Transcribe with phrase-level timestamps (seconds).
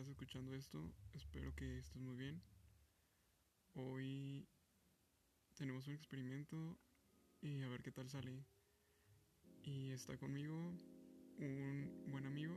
[0.00, 2.40] estás escuchando esto, espero que estés muy bien.
[3.74, 4.48] Hoy
[5.58, 6.78] tenemos un experimento
[7.42, 8.46] y a ver qué tal sale.
[9.62, 10.56] Y está conmigo
[11.36, 12.56] un buen amigo,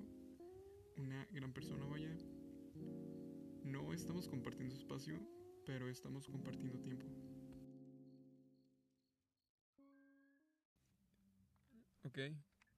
[0.95, 2.15] una gran persona, vaya.
[3.65, 5.19] No estamos compartiendo espacio,
[5.65, 7.05] pero estamos compartiendo tiempo.
[12.05, 12.19] Ok,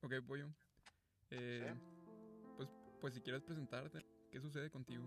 [0.02, 0.50] ok, pollo.
[1.30, 1.72] Eh,
[2.58, 2.70] pues,
[3.00, 5.06] pues si quieres presentarte, ¿qué sucede contigo?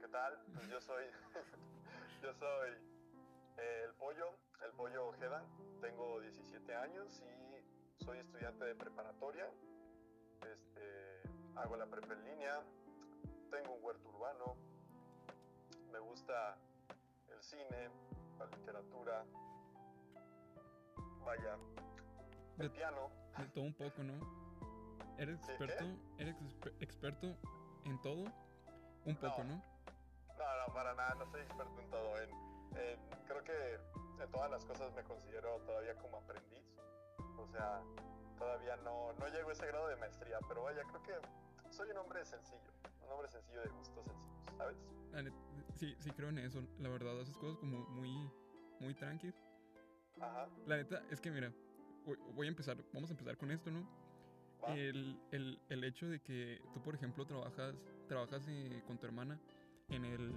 [0.00, 0.38] ¿Qué tal?
[0.54, 1.02] Pues yo soy,
[2.22, 2.70] yo soy
[3.56, 4.30] el pollo,
[4.64, 5.44] el pollo Ojeda.
[5.80, 9.50] Tengo 17 años y soy estudiante de preparatoria.
[10.42, 11.22] Este,
[11.56, 12.62] hago la prepa en línea.
[13.50, 14.56] Tengo un huerto urbano.
[15.90, 16.56] Me gusta
[17.28, 17.90] el cine,
[18.38, 19.24] la literatura.
[21.26, 21.58] Vaya,
[22.58, 23.10] el piano.
[23.36, 24.44] De todo un poco, ¿no?
[25.18, 25.84] ¿Eres experto?
[26.18, 26.36] ¿Eres
[26.78, 27.36] experto
[27.84, 28.24] en todo?
[29.04, 29.62] Un poco, ¿no?
[30.38, 32.18] No, no, para nada, no soy experto en todo.
[32.20, 32.30] En,
[33.26, 36.64] creo que en todas las cosas me considero todavía como aprendiz.
[37.38, 37.82] O sea,
[38.38, 41.98] todavía no, no llego a ese grado de maestría, pero vaya, creo que soy un
[41.98, 42.72] hombre sencillo.
[43.04, 44.76] Un hombre sencillo de gustos sencillos, ¿sabes?
[45.76, 46.62] Sí, sí creo en eso.
[46.78, 48.30] La verdad, haces cosas como muy,
[48.80, 49.36] muy tranquilas.
[50.20, 50.48] Ajá.
[50.66, 51.52] La neta, es que mira,
[52.32, 53.86] voy a empezar, vamos a empezar con esto, ¿no?
[54.68, 57.74] El, el, el, hecho de que tú, por ejemplo, trabajas,
[58.08, 59.38] trabajas eh, con tu hermana
[59.88, 60.32] en el,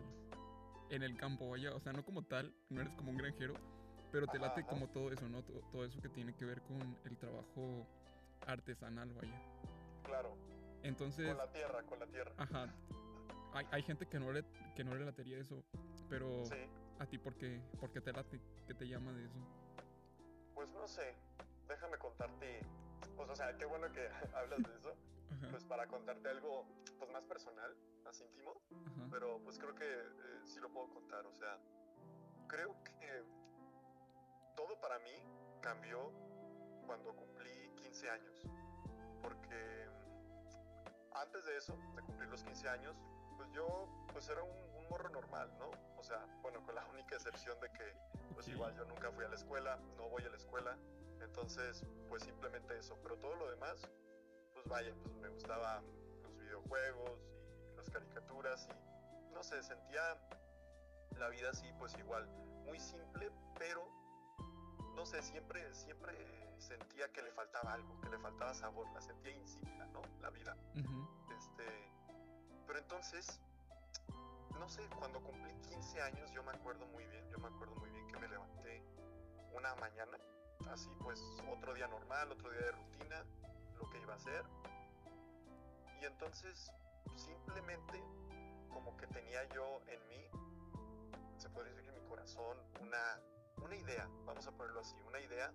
[0.90, 3.54] en el campo, vaya, o sea, no como tal, no eres como un granjero,
[4.12, 5.44] pero te late como todo eso, ¿no?
[5.44, 7.88] Todo, eso que tiene que ver con el trabajo
[8.46, 9.42] artesanal, vaya.
[10.04, 10.36] Claro.
[10.84, 11.28] Entonces...
[11.28, 12.34] Con la tierra, con la tierra.
[12.38, 12.74] Ajá.
[13.54, 14.44] Hay, hay gente que no, le,
[14.76, 15.64] que no le latería eso,
[16.10, 16.56] pero sí.
[17.00, 18.40] a ti, ¿por qué, ¿por qué te late?
[18.68, 19.38] ¿Qué te llama de eso?
[20.54, 21.16] Pues no sé,
[21.68, 22.62] déjame contarte,
[23.16, 24.96] pues o sea, qué bueno que hablas de eso,
[25.52, 26.66] pues para contarte algo
[26.98, 28.62] pues más personal, más íntimo,
[29.12, 31.58] pero pues creo que eh, sí lo puedo contar, o sea,
[32.48, 33.24] creo que
[34.56, 35.12] todo para mí
[35.62, 36.12] cambió
[36.86, 38.48] cuando cumplí 15 años,
[39.22, 39.90] porque
[41.14, 42.96] antes de eso, de cumplir los 15 años,
[43.36, 45.70] pues yo pues era un, morro normal, ¿no?
[45.98, 47.94] O sea, bueno, con la única excepción de que
[48.34, 50.78] pues igual yo nunca fui a la escuela, no voy a la escuela,
[51.22, 52.98] entonces, pues simplemente eso.
[53.04, 53.88] Pero todo lo demás,
[54.54, 55.84] pues vaya, pues me gustaban
[56.24, 57.12] los videojuegos
[57.72, 60.02] y las caricaturas y no sé, sentía
[61.18, 62.28] la vida así, pues igual,
[62.66, 63.88] muy simple, pero
[64.96, 66.14] no sé, siempre, siempre
[66.60, 70.02] sentía que le faltaba algo, que le faltaba sabor, la sentía insípida, ¿no?
[70.22, 70.58] La vida.
[71.38, 71.92] Este,
[72.66, 73.40] pero entonces,
[74.60, 77.92] no sé, cuando cumplí 15 años, yo me acuerdo muy bien, yo me acuerdo muy
[77.92, 78.84] bien que me levanté
[79.54, 80.18] una mañana
[80.70, 83.26] así pues otro día normal, otro día de rutina,
[83.78, 84.44] lo que iba a hacer.
[86.02, 86.72] Y entonces
[87.16, 88.04] simplemente
[88.70, 90.30] como que tenía yo en mí,
[91.38, 93.20] se podría decir que en mi corazón, una,
[93.64, 95.52] una idea, vamos a ponerlo así, una idea.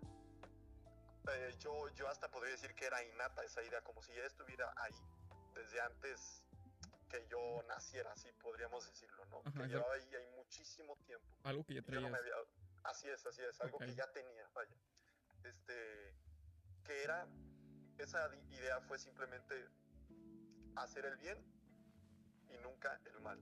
[1.28, 4.72] Eh, yo, yo hasta podría decir que era innata esa idea, como si ya estuviera
[4.76, 4.94] ahí
[5.54, 6.42] desde antes
[7.08, 9.42] que yo naciera, así podríamos decirlo, ¿no?
[9.42, 11.36] que llevaba ahí, hay muchísimo tiempo.
[11.44, 12.12] Algo que ya traías.
[12.84, 14.74] Así es, así es, algo que ya tenía, vaya
[15.44, 16.14] este,
[16.84, 17.26] que era,
[17.98, 19.54] esa idea fue simplemente
[20.76, 21.38] hacer el bien
[22.48, 23.38] y nunca el mal.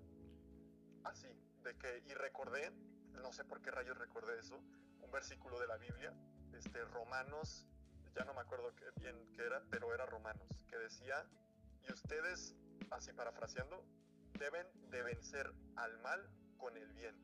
[1.05, 1.29] Así,
[1.63, 2.71] de que, y recordé,
[3.13, 4.57] no sé por qué rayos recordé eso,
[5.01, 6.13] un versículo de la Biblia,
[6.53, 7.67] este, Romanos,
[8.15, 11.25] ya no me acuerdo qué, bien qué era, pero era Romanos, que decía,
[11.89, 12.55] y ustedes,
[12.91, 13.85] así parafraseando,
[14.39, 16.29] deben de vencer al mal
[16.59, 17.15] con el bien.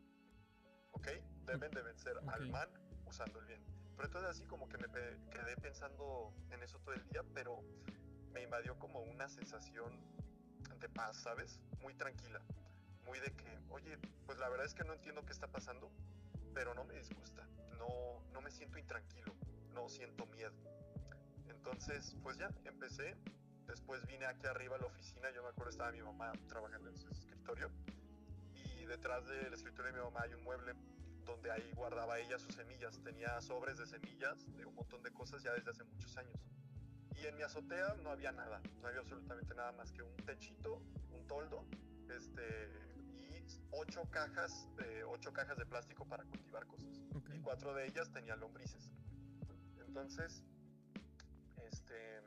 [0.93, 1.09] ¿Ok?
[1.45, 2.71] Deben de vencer al mal
[3.07, 3.76] usando el bien.
[3.97, 7.62] Pero entonces así como que me quedé pensando en eso todo el día, pero
[8.33, 9.99] me invadió como una sensación
[10.79, 11.59] de paz, ¿sabes?
[11.81, 12.41] Muy tranquila,
[13.07, 15.91] muy de que, oye, pues la verdad es que no entiendo qué está pasando,
[16.53, 17.49] pero no me disgusta,
[17.79, 19.34] no, no me siento intranquilo,
[19.73, 20.55] no siento miedo.
[21.48, 23.16] Entonces, pues ya, empecé,
[23.66, 26.98] después vine aquí arriba a la oficina, yo me acuerdo estaba mi mamá trabajando en
[26.98, 27.71] su escritorio,
[28.53, 30.75] y detrás del escritorio de mi mamá hay un mueble
[31.27, 32.99] donde ahí guardaba ella sus semillas.
[33.03, 36.41] Tenía sobres de semillas de un montón de cosas ya desde hace muchos años.
[37.17, 40.83] Y en mi azotea no había nada, no había absolutamente nada más que un techito,
[41.11, 41.67] un toldo,
[42.11, 42.71] este,
[43.19, 47.01] y ocho cajas, de, ocho cajas de plástico para cultivar cosas.
[47.34, 48.93] Y cuatro de ellas tenían lombrices.
[49.79, 50.43] Entonces,
[51.71, 52.22] este,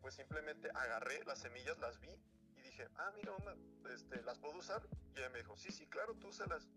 [0.00, 2.10] pues simplemente agarré las semillas, las vi
[2.56, 3.56] y dije, ah, mira, mamá,
[3.92, 4.82] este, ¿las puedo usar?
[5.14, 6.68] Y ella me dijo, sí, sí, claro, tú úsalas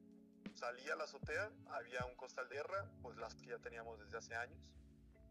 [0.54, 4.18] salí a la azotea, había un costal de herra, pues las que ya teníamos desde
[4.18, 4.60] hace años.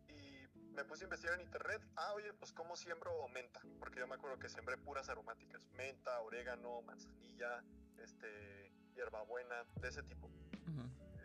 [0.08, 4.06] Y me puse a investigar en internet, ah, oye, pues cómo siembro menta, porque yo
[4.06, 7.62] me acuerdo que sembré puras aromáticas, menta, orégano, manzanilla,
[7.98, 10.30] este, hierbabuena, de ese tipo.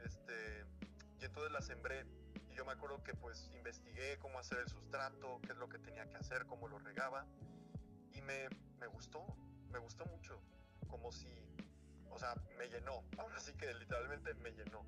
[0.05, 0.65] Este,
[1.19, 2.05] y entonces la sembré
[2.49, 5.79] y yo me acuerdo que pues investigué cómo hacer el sustrato, qué es lo que
[5.79, 7.25] tenía que hacer, cómo lo regaba
[8.13, 8.47] y me,
[8.79, 9.25] me gustó,
[9.71, 10.39] me gustó mucho,
[10.87, 11.27] como si,
[12.17, 14.83] o sea, me llenó, ahora sí que literalmente me llenó.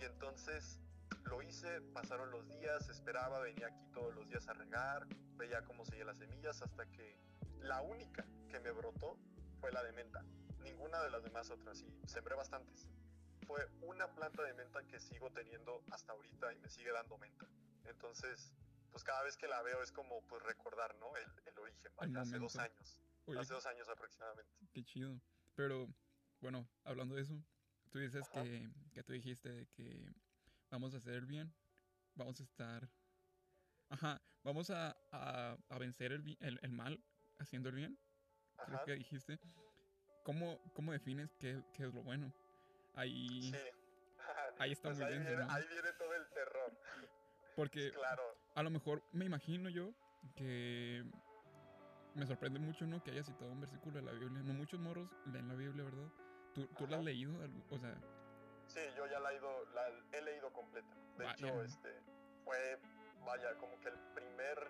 [0.00, 0.80] Y entonces
[1.24, 5.84] lo hice, pasaron los días, esperaba, venía aquí todos los días a regar, veía cómo
[5.84, 7.18] seguían las semillas hasta que
[7.62, 9.18] la única que me brotó
[9.60, 10.24] fue la de menta.
[10.62, 12.86] Ninguna de las demás otras y sembré bastantes.
[13.44, 17.46] Fue una planta de menta que sigo teniendo hasta ahorita y me sigue dando menta.
[17.86, 18.52] Entonces,
[18.92, 21.10] pues cada vez que la veo es como pues recordar, ¿no?
[21.16, 23.00] El, origen, hace dos años.
[23.36, 24.52] hace dos años aproximadamente.
[24.72, 25.20] Qué chido.
[25.56, 25.88] Pero,
[26.40, 27.42] bueno, hablando de eso,
[27.90, 30.12] tú dices que, que tú dijiste que
[30.70, 31.54] vamos a hacer el bien,
[32.14, 32.88] vamos a estar...
[33.88, 37.02] Ajá, vamos a, a, vencer el, el, el, mal
[37.38, 37.98] haciendo el bien.
[38.64, 39.38] Creo que dijiste.
[40.24, 42.32] ¿Cómo, cómo defines qué, qué, es lo bueno?
[42.94, 43.56] Ahí, sí.
[44.58, 45.26] ahí está pues muy ahí bien.
[45.26, 46.80] Viene, Ahí viene todo el terror.
[47.54, 48.22] Porque claro.
[48.54, 49.94] a lo mejor me imagino yo
[50.34, 51.04] que
[52.16, 53.02] me sorprende mucho, ¿no?
[53.02, 54.42] Que haya citado un versículo de la Biblia.
[54.42, 56.08] No muchos morros leen la Biblia, ¿verdad?
[56.54, 57.32] ¿Tú, ¿tú la has leído?
[57.70, 57.94] O sea,
[58.66, 60.94] Sí, yo ya la he, ido, la he leído completa.
[61.18, 61.88] De hecho, este,
[62.44, 62.78] fue,
[63.24, 64.68] vaya, como que el primer,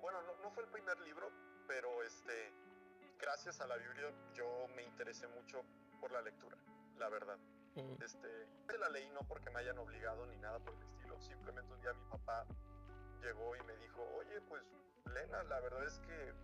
[0.00, 1.28] bueno, no, no, fue el primer libro,
[1.66, 2.52] pero este,
[3.18, 5.64] gracias a la Biblia yo me interesé mucho
[6.00, 6.56] por la lectura,
[6.96, 7.38] la verdad.
[7.74, 7.96] Oh.
[8.00, 8.28] Este,
[8.78, 11.92] la leí no porque me hayan obligado ni nada por el estilo, simplemente un día
[11.92, 12.46] mi papá
[13.22, 14.62] llegó y me dijo, oye, pues
[15.06, 16.34] Lena, la verdad es que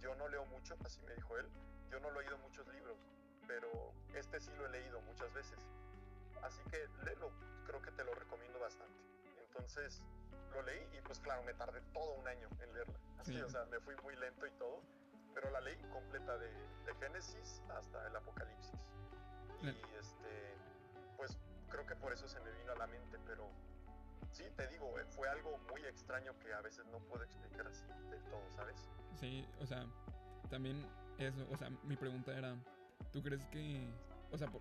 [0.00, 1.48] yo no leo mucho, así me dijo él,
[1.90, 2.98] yo no he leído muchos libros,
[3.46, 5.58] pero este sí lo he leído muchas veces.
[6.42, 7.32] Así que léelo,
[7.66, 8.94] creo que te lo recomiendo bastante.
[9.48, 10.02] Entonces
[10.52, 12.98] lo leí y pues claro, me tardé todo un año en leerla.
[13.18, 14.82] Así, o sea, me fui muy lento y todo,
[15.32, 18.78] pero la leí completa de, de Génesis hasta el Apocalipsis.
[19.62, 20.56] Y este,
[21.16, 21.38] pues
[21.70, 23.48] creo que por eso se me vino a la mente, pero
[24.34, 27.86] sí, te digo, eh, fue algo muy extraño que a veces no puedo explicar así
[28.10, 28.90] del todo, ¿sabes?
[29.14, 29.86] Sí, o sea,
[30.50, 30.84] también
[31.18, 32.56] eso, o sea, mi pregunta era,
[33.12, 33.88] ¿tú crees que,
[34.32, 34.60] o sea, por,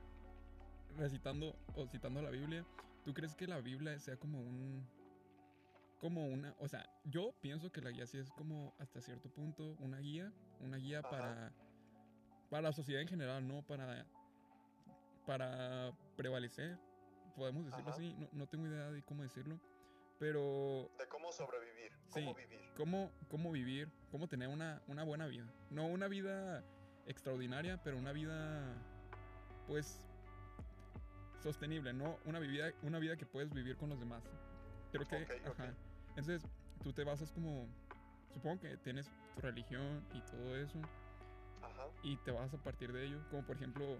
[0.95, 2.63] recitando o citando la Biblia,
[3.03, 4.87] ¿tú crees que la Biblia sea como un
[5.99, 9.77] como una, o sea, yo pienso que la guía sí es como hasta cierto punto
[9.79, 11.53] una guía, una guía para
[12.49, 14.05] para la sociedad en general, no para
[15.25, 16.77] para prevalecer,
[17.35, 19.59] podemos decirlo así, no, no, tengo idea de cómo decirlo,
[20.19, 25.51] pero de cómo sobrevivir, cómo vivir, cómo cómo vivir, cómo tener una una buena vida,
[25.69, 26.63] no una vida
[27.05, 28.75] extraordinaria, pero una vida
[29.67, 30.05] pues
[31.41, 34.23] sostenible, no una vida, una vida que puedes vivir con los demás.
[34.91, 35.73] Creo que, ajá.
[36.09, 36.47] Entonces,
[36.81, 37.67] tú te basas como,
[38.33, 40.79] supongo que tienes tu religión y todo eso,
[41.61, 41.87] ajá.
[42.03, 43.97] y te vas a partir de ello, como por ejemplo,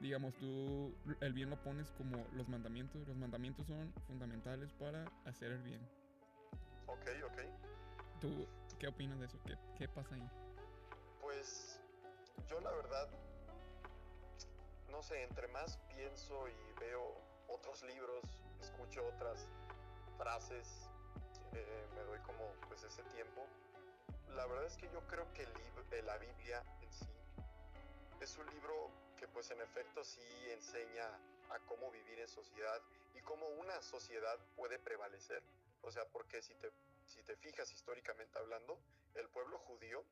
[0.00, 5.52] digamos, tú el bien lo pones como los mandamientos, los mandamientos son fundamentales para hacer
[5.52, 5.80] el bien.
[6.86, 7.38] Ok, ok.
[8.20, 8.46] ¿Tú
[8.78, 9.38] qué opinas de eso?
[9.46, 10.28] ¿Qué, qué pasa ahí?
[11.20, 11.80] Pues
[12.48, 13.08] yo la verdad
[14.90, 17.14] no sé, entre más pienso y veo
[17.48, 18.24] otros libros,
[18.60, 19.46] escucho otras
[20.16, 20.88] frases,
[21.52, 23.46] eh, me doy como pues ese tiempo.
[24.34, 25.52] La verdad es que yo creo que el
[26.04, 27.06] la Biblia en sí
[28.20, 31.06] es un libro que pues en efecto sí enseña
[31.50, 32.80] a cómo vivir en sociedad
[33.14, 35.42] y cómo una sociedad puede prevalecer.
[35.82, 36.70] O sea, porque si te,
[37.06, 38.78] si te fijas históricamente hablando,
[39.14, 40.04] el pueblo judío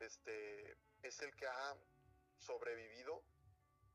[0.00, 1.76] este, es el que ha
[2.38, 3.22] sobrevivido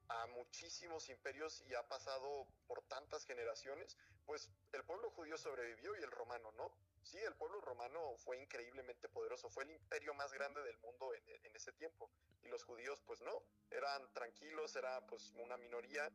[0.10, 6.04] a muchísimos imperios y ha pasado por tantas generaciones, pues el pueblo judío sobrevivió y
[6.04, 6.72] el romano no.
[7.04, 11.46] Sí, el pueblo romano fue increíblemente poderoso, fue el imperio más grande del mundo en,
[11.46, 12.12] en ese tiempo.
[12.44, 16.12] Y los judíos pues no, eran tranquilos, era pues una minoría,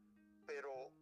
[0.46, 0.92] pero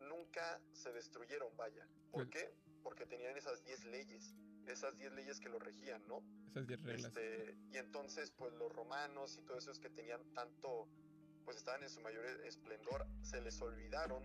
[0.00, 1.86] nunca se destruyeron, vaya.
[2.10, 2.54] ¿Por qué?
[2.82, 4.34] Porque tenían esas 10 leyes,
[4.66, 6.22] esas 10 leyes que lo regían, ¿no?
[6.50, 7.06] Esas 10 reglas.
[7.06, 10.88] Este, y entonces pues los romanos y todos esos que tenían tanto
[11.44, 14.24] pues estaban en su mayor esplendor, se les olvidaron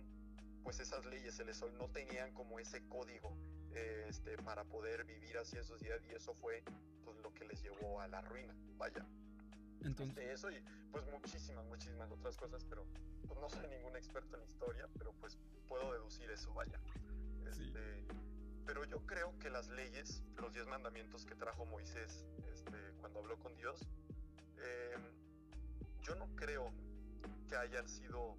[0.62, 3.36] pues esas leyes, se les no tenían como ese código
[3.74, 6.62] este, para poder vivir así esos días y eso fue
[7.04, 9.04] pues lo que les llevó a la ruina, vaya.
[9.82, 10.16] Entonces...
[10.16, 12.84] Este, eso y pues muchísimas, muchísimas otras cosas, pero
[13.26, 16.80] pues, no soy ningún experto en historia, pero pues puedo deducir eso, vaya.
[17.48, 18.04] Este,
[18.66, 23.38] Pero yo creo que las leyes, los diez mandamientos que trajo Moisés este, cuando habló
[23.38, 23.88] con Dios,
[24.58, 24.96] eh,
[26.02, 26.72] yo no creo
[27.48, 28.36] que hayan sido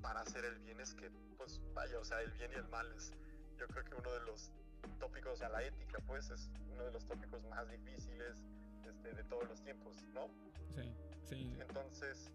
[0.00, 2.92] para hacer el bien es que, pues vaya, o sea, el bien y el mal
[2.94, 3.12] es,
[3.58, 4.52] yo creo que uno de los
[4.98, 8.44] tópico, o sea, la ética, pues es uno de los tópicos más difíciles
[8.84, 10.28] este, de todos los tiempos, ¿no?
[10.70, 10.94] Sí,
[11.24, 11.56] sí.
[11.60, 12.30] Entonces,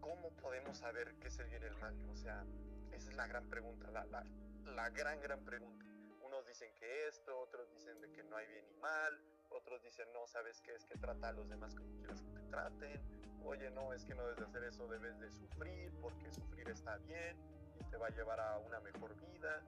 [0.00, 1.94] ¿cómo podemos saber qué es el bien y el mal?
[2.10, 2.44] O sea,
[2.92, 4.24] esa es la gran pregunta, la, la,
[4.64, 5.84] la gran, gran pregunta.
[6.22, 10.08] Unos dicen que esto, otros dicen de que no hay bien y mal, otros dicen,
[10.12, 10.74] no, ¿sabes qué?
[10.74, 13.00] Es que trata a los demás como quieras que te traten.
[13.44, 16.96] Oye, no, es que no debes de hacer eso, debes de sufrir, porque sufrir está
[16.98, 17.36] bien
[17.78, 19.62] y te va a llevar a una mejor vida.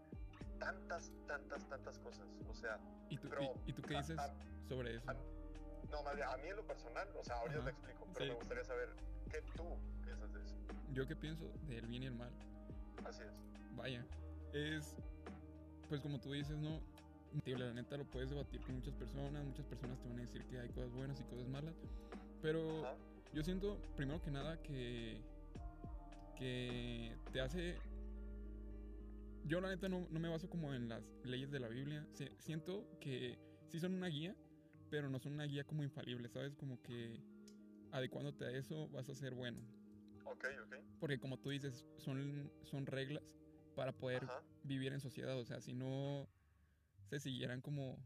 [0.64, 2.26] Tantas, tantas, tantas cosas.
[2.48, 2.78] O sea,
[3.10, 3.28] ¿y tú,
[3.66, 4.18] y, tú qué dices
[4.68, 5.12] sobre eso?
[5.90, 8.34] no, más bien, a mí en lo personal, o sea, ahorita te explico, pero me
[8.34, 8.88] gustaría saber
[9.30, 9.64] qué tú
[10.02, 10.56] piensas de eso.
[10.92, 12.32] Yo qué pienso del bien y el mal.
[13.04, 13.76] Así es.
[13.76, 14.04] Vaya,
[14.52, 14.96] es,
[15.88, 16.80] pues como tú dices, ¿no?
[17.46, 20.60] La neta lo puedes debatir con muchas personas, muchas personas te van a decir que
[20.60, 21.74] hay cosas buenas y cosas malas,
[22.40, 22.86] pero
[23.32, 25.20] yo siento, primero que nada, que,
[26.36, 27.76] que te hace...
[29.44, 32.06] Yo la neta no, no me baso como en las leyes de la Biblia,
[32.38, 34.34] siento que sí son una guía,
[34.90, 36.54] pero no son una guía como infalible, ¿sabes?
[36.56, 37.20] Como que
[37.92, 39.60] adecuándote a eso vas a ser bueno.
[40.24, 40.76] Ok, ok.
[40.98, 43.22] Porque como tú dices, son, son reglas
[43.74, 44.26] para poder
[44.62, 45.38] vivir en sociedad.
[45.38, 46.28] O sea, si no
[47.10, 47.98] se siguieran como...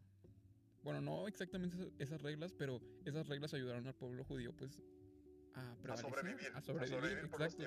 [0.83, 4.81] Bueno, no exactamente esas reglas, pero esas reglas ayudaron al pueblo judío pues
[5.55, 6.53] a, a sobrevivir.
[6.55, 7.65] A sobrevivir, exacto.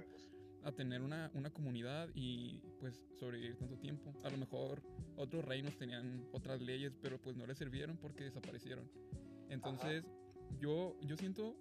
[0.63, 4.13] A tener una, una comunidad y pues sobrevivir tanto tiempo.
[4.23, 4.81] A lo mejor
[5.15, 8.89] otros reinos tenían otras leyes, pero pues no les sirvieron porque desaparecieron.
[9.49, 10.05] Entonces,
[10.59, 11.55] yo, yo siento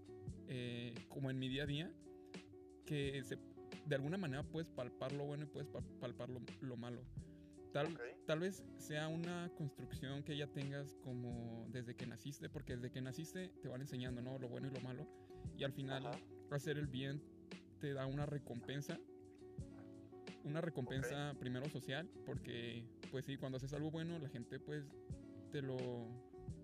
[0.48, 1.92] eh, como en mi día a día
[2.84, 3.38] que se,
[3.86, 5.68] de alguna manera puedes palpar lo bueno y puedes
[6.00, 7.02] palpar lo, malo.
[7.72, 12.90] Tal, tal vez sea una construcción que ya tengas como desde que naciste, porque desde
[12.90, 14.38] que naciste te van enseñando, ¿no?
[14.38, 15.06] Lo bueno y lo malo.
[15.56, 16.10] Y al final,
[16.50, 17.22] hacer el bien
[17.80, 18.98] te da una recompensa.
[20.44, 24.84] Una recompensa primero social, porque pues sí, cuando haces algo bueno, la gente pues
[25.52, 25.76] te lo...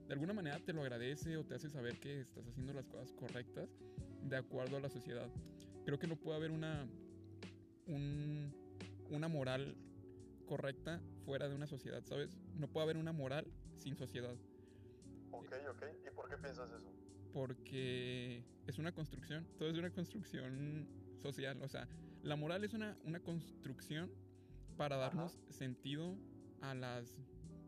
[0.06, 3.12] De alguna manera te lo agradece o te hace saber que estás haciendo las cosas
[3.12, 3.68] correctas
[4.22, 5.28] de acuerdo a la sociedad
[5.86, 6.86] creo que no puede haber una,
[7.86, 9.76] una moral
[10.44, 12.36] correcta fuera de una sociedad, ¿sabes?
[12.56, 13.46] No puede haber una moral
[13.76, 14.34] sin sociedad.
[15.30, 15.84] Ok, ok.
[16.04, 16.92] ¿Y por qué piensas eso?
[17.32, 20.88] Porque es una construcción, todo es una construcción
[21.22, 21.60] social.
[21.62, 21.88] O sea,
[22.22, 24.10] la moral es una, una construcción
[24.76, 26.16] para darnos sentido
[26.60, 27.16] a las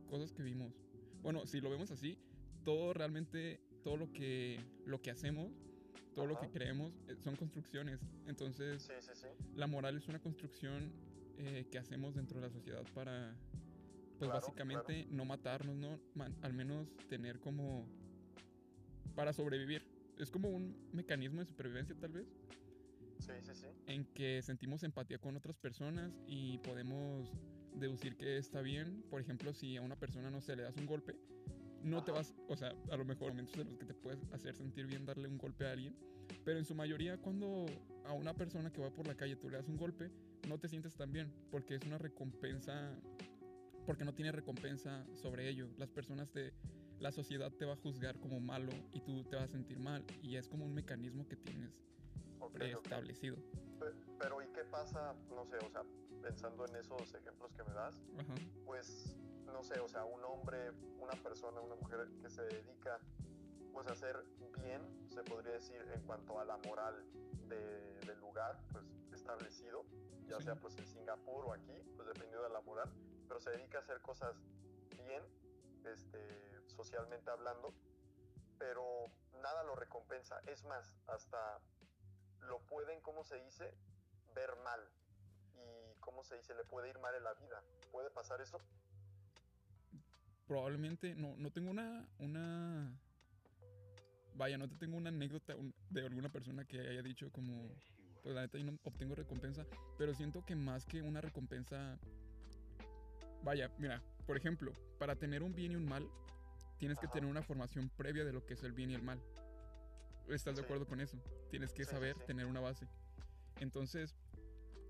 [0.08, 0.74] cosas que vimos.
[1.22, 2.18] Bueno, si lo vemos así,
[2.64, 5.52] todo realmente, todo lo que, lo que hacemos
[6.18, 8.00] todo lo que creemos eh, son construcciones.
[8.26, 8.90] Entonces,
[9.54, 10.92] la moral es una construcción
[11.38, 13.36] eh, que hacemos dentro de la sociedad para,
[14.18, 16.00] pues básicamente, no matarnos, ¿no?
[16.42, 17.86] al menos tener como...
[19.14, 19.86] para sobrevivir.
[20.18, 22.26] Es como un mecanismo de supervivencia, tal vez.
[23.18, 23.66] Sí, sí, sí.
[23.86, 27.30] En que sentimos empatía con otras personas y podemos
[27.74, 29.02] deducir que está bien.
[29.10, 31.16] Por ejemplo, si a una persona no se le das un golpe,
[31.82, 34.54] no te vas, o sea, a lo mejor momentos en los que te puedes hacer
[34.54, 35.96] sentir bien darle un golpe a alguien,
[36.44, 37.66] pero en su mayoría cuando
[38.04, 40.10] a una persona que va por la calle tú le das un golpe,
[40.48, 42.98] no te sientes tan bien, porque es una recompensa,
[43.86, 45.68] porque no tiene recompensa sobre ello.
[45.76, 46.52] Las personas te,
[47.00, 50.04] la sociedad te va a juzgar como malo y tú te vas a sentir mal,
[50.22, 51.70] y es como un mecanismo que tienes
[52.60, 53.36] establecido.
[54.18, 55.82] Pero, ¿y qué pasa, no sé, o sea,
[56.22, 58.02] pensando en esos ejemplos que me das,
[58.64, 59.16] pues
[59.46, 63.00] no sé, o sea, un hombre, una persona, una mujer que se dedica
[63.72, 64.16] pues a hacer
[64.60, 67.04] bien, se podría decir, en cuanto a la moral
[67.48, 69.84] del lugar pues establecido,
[70.26, 72.92] ya sea pues en Singapur o aquí, pues dependiendo de la moral,
[73.26, 74.36] pero se dedica a hacer cosas
[74.90, 75.22] bien,
[75.84, 77.72] este, socialmente hablando,
[78.58, 79.06] pero
[79.40, 80.40] nada lo recompensa.
[80.46, 81.60] Es más, hasta
[82.40, 83.74] lo pueden, ¿cómo se dice?
[84.34, 84.80] Ver mal.
[85.54, 86.54] Y, ¿cómo se dice?
[86.54, 87.62] Le puede ir mal en la vida.
[87.90, 88.60] ¿Puede pasar eso?
[90.48, 92.90] probablemente no, no tengo una, una...
[94.34, 95.54] Vaya, no te tengo una anécdota
[95.90, 97.68] de alguna persona que haya dicho como,
[98.22, 99.66] pues la neta yo no obtengo recompensa,
[99.98, 101.98] pero siento que más que una recompensa...
[103.42, 106.08] Vaya, mira, por ejemplo, para tener un bien y un mal,
[106.78, 109.20] tienes que tener una formación previa de lo que es el bien y el mal.
[110.28, 111.16] ¿Estás de acuerdo con eso?
[111.50, 112.86] Tienes que saber tener una base.
[113.60, 114.14] Entonces,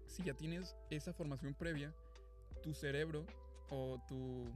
[0.06, 1.94] si ya tienes esa formación previa,
[2.62, 3.24] tu cerebro
[3.70, 4.46] o tu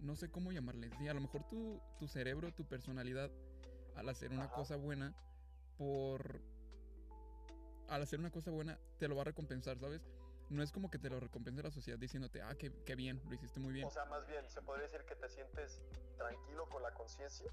[0.00, 0.92] no sé cómo llamarles.
[0.98, 3.30] Sí, a lo mejor tu, tu cerebro, tu personalidad,
[3.96, 5.14] al hacer una cosa buena,
[5.78, 6.42] por...
[7.88, 10.02] Al hacer una cosa buena, te lo va a recompensar, ¿sabes?
[10.50, 13.34] No es como que te lo recompense la sociedad diciéndote, ah, qué, qué bien, lo
[13.34, 13.86] hiciste muy bien.
[13.86, 15.80] O sea, más bien, ¿se podría decir que te sientes
[16.16, 17.50] tranquilo con la conciencia?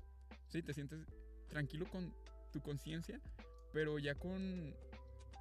[0.47, 1.05] Sí, te sientes
[1.47, 2.13] tranquilo con
[2.51, 3.19] tu conciencia,
[3.73, 4.75] pero ya con...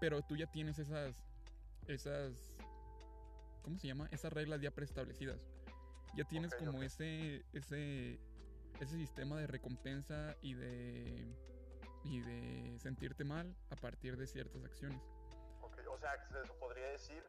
[0.00, 1.14] Pero tú ya tienes esas...
[1.86, 2.56] Esas...
[3.62, 4.08] ¿Cómo se llama?
[4.10, 5.40] Esas reglas ya preestablecidas.
[6.16, 8.18] Ya tienes como ese, ese,
[8.80, 11.36] ese sistema de recompensa y de,
[12.04, 15.00] y de sentirte mal a partir de ciertas acciones.
[15.60, 17.22] Ok, o sea, se podría decir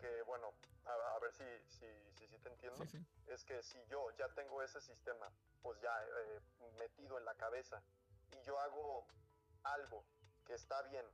[0.00, 0.52] que, bueno,
[0.86, 2.84] a, ver si, si, si, te entiendo,
[3.26, 5.30] es que si yo ya tengo ese sistema,
[5.62, 6.40] pues ya eh,
[6.78, 7.82] metido en la cabeza,
[8.32, 9.06] y yo hago
[9.64, 10.04] algo
[10.44, 11.04] que está bien,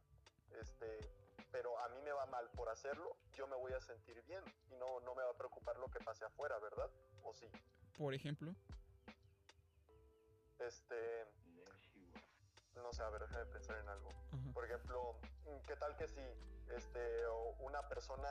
[0.60, 0.98] este,
[1.50, 4.74] pero a mí me va mal por hacerlo, yo me voy a sentir bien y
[4.76, 6.90] no, no me va a preocupar lo que pase afuera, ¿verdad?
[7.22, 7.46] ¿O sí?
[7.96, 8.54] Por ejemplo.
[10.58, 11.26] Este...
[12.74, 14.08] No sé, a ver, déjame pensar en algo.
[14.54, 15.16] Por ejemplo,
[15.66, 16.20] ¿qué tal que si
[16.74, 17.28] este,
[17.58, 18.28] una persona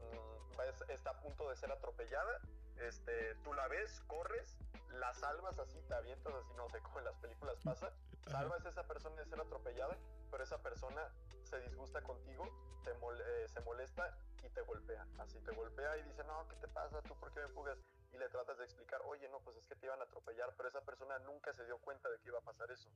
[0.00, 2.40] mm, está a punto de ser atropellada,
[2.76, 4.58] este, tú la ves, corres,
[4.92, 7.92] la salvas así, te avientas así, no sé, como en las películas pasa,
[8.28, 9.96] salvas a esa persona de ser atropellada,
[10.30, 11.12] pero esa persona
[11.44, 12.44] se disgusta contigo,
[12.84, 15.06] te eh, se molesta y te golpea.
[15.18, 17.00] Así te golpea y dice, no, ¿qué te pasa?
[17.02, 17.78] ¿Tú por qué me empujas?
[18.12, 20.68] Y le tratas de explicar, oye, no, pues es que te iban a atropellar, pero
[20.68, 22.90] esa persona nunca se dio cuenta de que iba a pasar eso.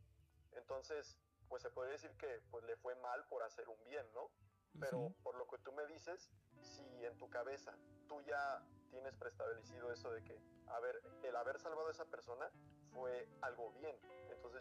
[0.53, 4.31] Entonces, pues se podría decir que pues le fue mal por hacer un bien, ¿no?
[4.81, 6.31] Pero por lo que tú me dices,
[6.63, 7.77] si en tu cabeza
[8.09, 12.51] tú ya tienes preestablecido eso de que, a ver, el haber salvado a esa persona
[12.93, 13.97] fue algo bien,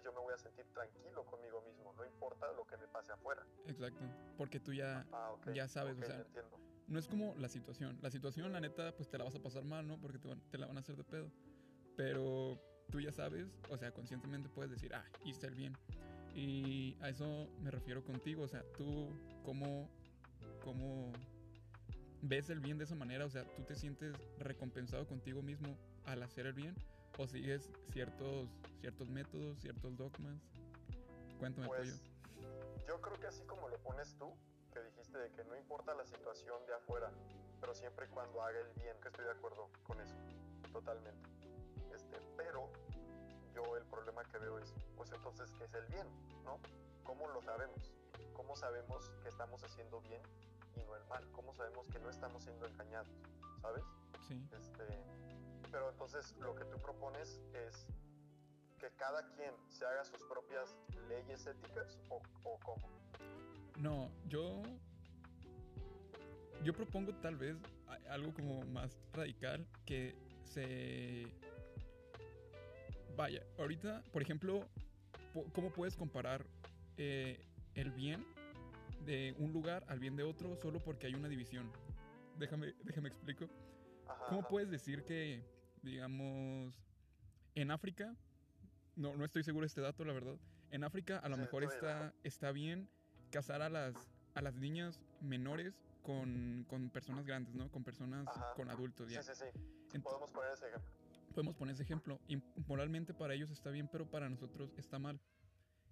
[0.01, 3.12] entonces yo me voy a sentir tranquilo conmigo mismo, no importa lo que me pase
[3.12, 3.46] afuera.
[3.67, 4.03] Exacto,
[4.38, 6.25] porque tú ya, ah, ya sabes, o sea,
[6.88, 9.63] no es como la situación, la situación la neta pues te la vas a pasar
[9.63, 10.00] mal, ¿no?
[10.00, 11.31] Porque te, te la van a hacer de pedo,
[11.96, 15.77] pero tú ya sabes, o sea, conscientemente puedes decir, ah, hice el bien.
[16.34, 19.10] Y a eso me refiero contigo, o sea, tú
[19.43, 19.89] cómo,
[20.63, 21.12] cómo
[22.22, 26.24] ves el bien de esa manera, o sea, tú te sientes recompensado contigo mismo al
[26.24, 26.75] hacer el bien
[27.18, 28.50] o sigues ciertos,
[28.80, 30.39] ciertos métodos, ciertos dogmas.
[31.39, 32.01] Cuéntame, pues,
[32.88, 34.34] Yo creo que así como lo pones tú,
[34.74, 37.12] que dijiste de que no importa la situación de afuera,
[37.60, 40.15] pero siempre y cuando haga el bien, que estoy de acuerdo con eso,
[40.72, 41.30] totalmente.
[41.94, 42.70] Este, pero
[43.53, 46.08] yo el problema que veo es, pues entonces, ¿qué es el bien?
[46.43, 46.60] ¿No?
[47.04, 47.91] ¿Cómo lo sabemos?
[48.34, 50.21] ¿Cómo sabemos que estamos haciendo bien
[50.76, 51.28] y no el mal?
[51.34, 53.10] ¿Cómo sabemos que no estamos siendo engañados?
[53.62, 53.84] ¿Sabes?
[54.28, 54.47] Sí.
[54.52, 54.84] Este,
[55.71, 57.88] pero entonces lo que tú propones es
[58.79, 60.75] que cada quien se haga sus propias
[61.07, 62.89] leyes éticas o, o cómo?
[63.77, 64.62] No, yo
[66.63, 67.57] yo propongo tal vez
[68.10, 71.25] algo como más radical que se
[73.15, 74.67] vaya ahorita por ejemplo
[75.53, 76.45] cómo puedes comparar
[76.97, 78.25] eh, el bien
[79.05, 81.71] de un lugar al bien de otro solo porque hay una división
[82.38, 83.47] déjame déjame explico.
[84.29, 85.43] Cómo puedes decir que
[85.82, 86.76] digamos,
[87.56, 88.15] en África,
[88.96, 90.36] no, no estoy seguro de este dato, la verdad.
[90.72, 92.89] En África a lo mejor está, está bien
[93.30, 93.96] casar a las,
[94.36, 97.70] a las niñas menores con, con personas grandes, ¿no?
[97.72, 99.22] Con personas, con adultos ya.
[99.22, 99.46] Sí, sí,
[99.91, 100.00] sí.
[100.00, 100.91] podemos poner ese ejemplo.
[101.34, 102.20] Podemos poner ese ejemplo.
[102.28, 105.20] Y moralmente para ellos está bien, pero para nosotros está mal.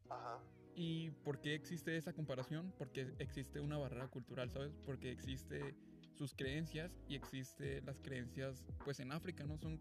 [0.10, 0.39] Ajá.
[0.75, 2.73] ¿Y por qué existe esa comparación?
[2.78, 4.73] Porque existe una barrera cultural, ¿sabes?
[4.86, 5.75] Porque existe
[6.19, 9.58] sus creencias y existe las creencias, pues en África, ¿no?
[9.58, 9.79] Son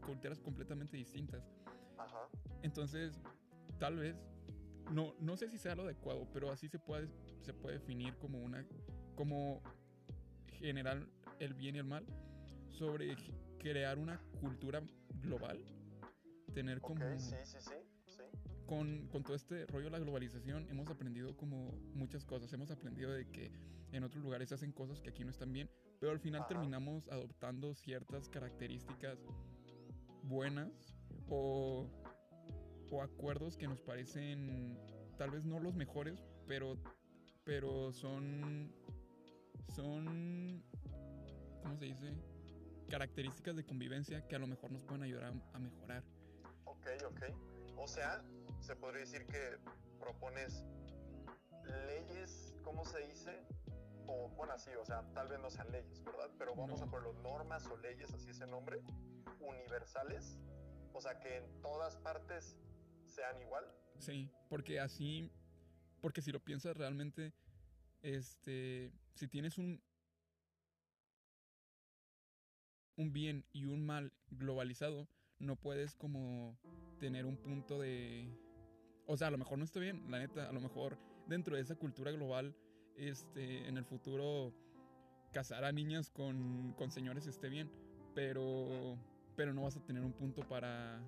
[0.00, 1.44] culturas completamente distintas.
[1.98, 2.26] Ajá.
[2.62, 3.20] Entonces,
[3.78, 4.16] tal vez,
[4.90, 7.10] no, no sé si sea lo adecuado, pero así se puede,
[7.42, 8.66] se puede definir como una,
[9.14, 9.62] como
[10.58, 11.06] generar
[11.38, 12.06] el bien y el mal,
[12.70, 13.14] sobre
[13.58, 14.82] crear una cultura
[15.20, 15.62] global,
[16.54, 17.04] tener como...
[17.18, 17.93] sí, sí, sí
[18.66, 22.52] con, con, todo este rollo de la globalización hemos aprendido como muchas cosas.
[22.52, 23.50] Hemos aprendido de que
[23.92, 27.08] en otros lugares se hacen cosas que aquí no están bien, pero al final terminamos
[27.08, 29.18] adoptando ciertas características
[30.22, 30.96] buenas
[31.28, 31.88] o,
[32.90, 34.78] o acuerdos que nos parecen
[35.16, 36.76] tal vez no los mejores, pero,
[37.44, 38.72] pero son,
[39.68, 40.62] son,
[41.62, 42.14] ¿cómo se dice?
[42.88, 46.04] Características de convivencia que a lo mejor nos pueden ayudar a, a mejorar.
[46.64, 47.22] Ok, ok.
[47.76, 48.22] O sea,
[48.60, 49.58] se podría decir que
[49.98, 50.64] propones
[51.86, 53.46] leyes, ¿cómo se dice?
[54.06, 56.30] O bueno, así, o sea, tal vez no sean leyes, ¿verdad?
[56.38, 58.82] Pero vamos a ponerlo normas o leyes, así ese nombre,
[59.40, 60.38] universales,
[60.92, 62.58] o sea, que en todas partes
[63.06, 63.64] sean igual.
[63.98, 65.32] Sí, porque así,
[66.00, 67.32] porque si lo piensas realmente,
[68.02, 69.82] este, si tienes un
[72.96, 75.08] un bien y un mal globalizado,
[75.44, 76.56] no puedes como
[76.98, 78.28] tener un punto de
[79.06, 81.62] o sea, a lo mejor no estoy bien, la neta, a lo mejor dentro de
[81.62, 82.54] esa cultura global,
[82.96, 84.52] este, en el futuro
[85.32, 87.70] casar a niñas con, con señores esté bien,
[88.14, 88.96] pero,
[89.36, 91.02] pero no vas a tener un punto para,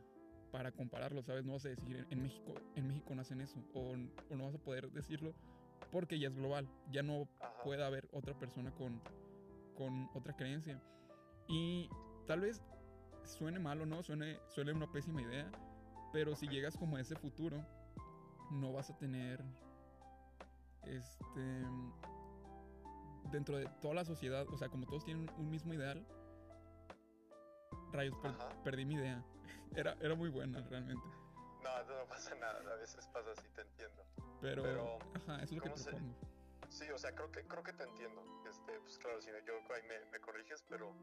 [0.51, 1.45] para compararlo, ¿sabes?
[1.45, 4.55] No vas a decir, en México, en México no hacen eso, o, o no vas
[4.55, 5.35] a poder decirlo
[5.91, 7.29] porque ya es global, ya no
[7.63, 9.01] puede haber otra persona con,
[9.77, 10.83] con otra creencia.
[11.49, 11.89] Y
[12.27, 12.61] tal vez
[13.27, 15.51] suene mal o no, suene, suene una pésima idea,
[16.13, 17.65] pero si llegas como a ese futuro,
[18.51, 19.43] no vas a tener
[20.85, 21.65] este
[23.31, 26.07] dentro de toda la sociedad, o sea, como todos tienen un mismo ideal,
[27.93, 28.17] rayos,
[28.65, 29.25] perdí mi idea.
[29.75, 31.07] Era, era muy buena realmente.
[31.63, 34.03] No, no pasa nada, a veces pasa así, te entiendo.
[34.41, 36.15] Pero, ajá, eso es lo que propongo.
[36.71, 38.23] Sí, o sea, creo que, creo que te entiendo.
[38.49, 40.95] Este, pues claro, si equivoco ahí me, me corriges, pero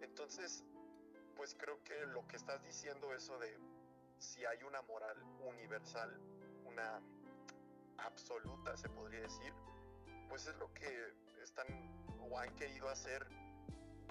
[0.00, 0.64] entonces,
[1.38, 3.56] pues creo que lo que estás diciendo, eso de
[4.18, 6.20] si hay una moral universal,
[6.64, 7.00] una
[7.96, 9.54] absoluta, se podría decir,
[10.28, 11.66] pues es lo que están
[12.20, 13.24] o han querido hacer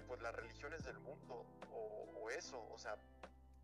[0.07, 2.95] pues las religiones del mundo o, eso, o sea,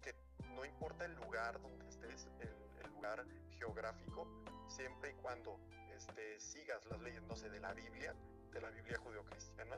[0.01, 0.13] que
[0.55, 3.25] no importa el lugar donde estés, el, lugar
[3.57, 4.27] geográfico,
[4.67, 5.59] siempre y cuando
[5.95, 8.13] este, sigas las leyes, no sé, de la Biblia,
[8.51, 9.77] de la Biblia judeocristiana,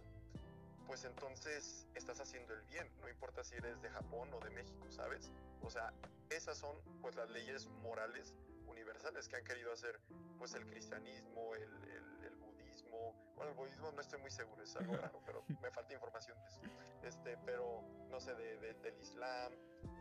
[0.85, 4.89] pues entonces estás haciendo el bien, no importa si eres de Japón o de México,
[4.91, 5.31] ¿sabes?
[5.61, 5.93] O sea,
[6.29, 8.33] esas son pues las leyes morales
[8.67, 9.99] universales que han querido hacer
[10.37, 11.69] pues el cristianismo, el,
[12.39, 16.37] budismo, bueno, el budismo no estoy muy seguro, es algo raro, pero me falta información
[16.41, 16.61] de eso,
[17.03, 19.53] este, pero no sé, de, del islam,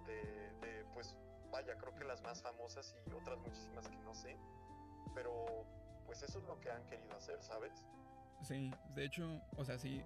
[0.07, 1.17] de, pues
[1.51, 4.37] vaya, creo que las más famosas y otras muchísimas que no sé,
[5.15, 5.67] pero
[6.05, 7.87] pues eso es lo que han querido hacer, ¿sabes?
[8.43, 10.05] Sí, de hecho, o sea, sí,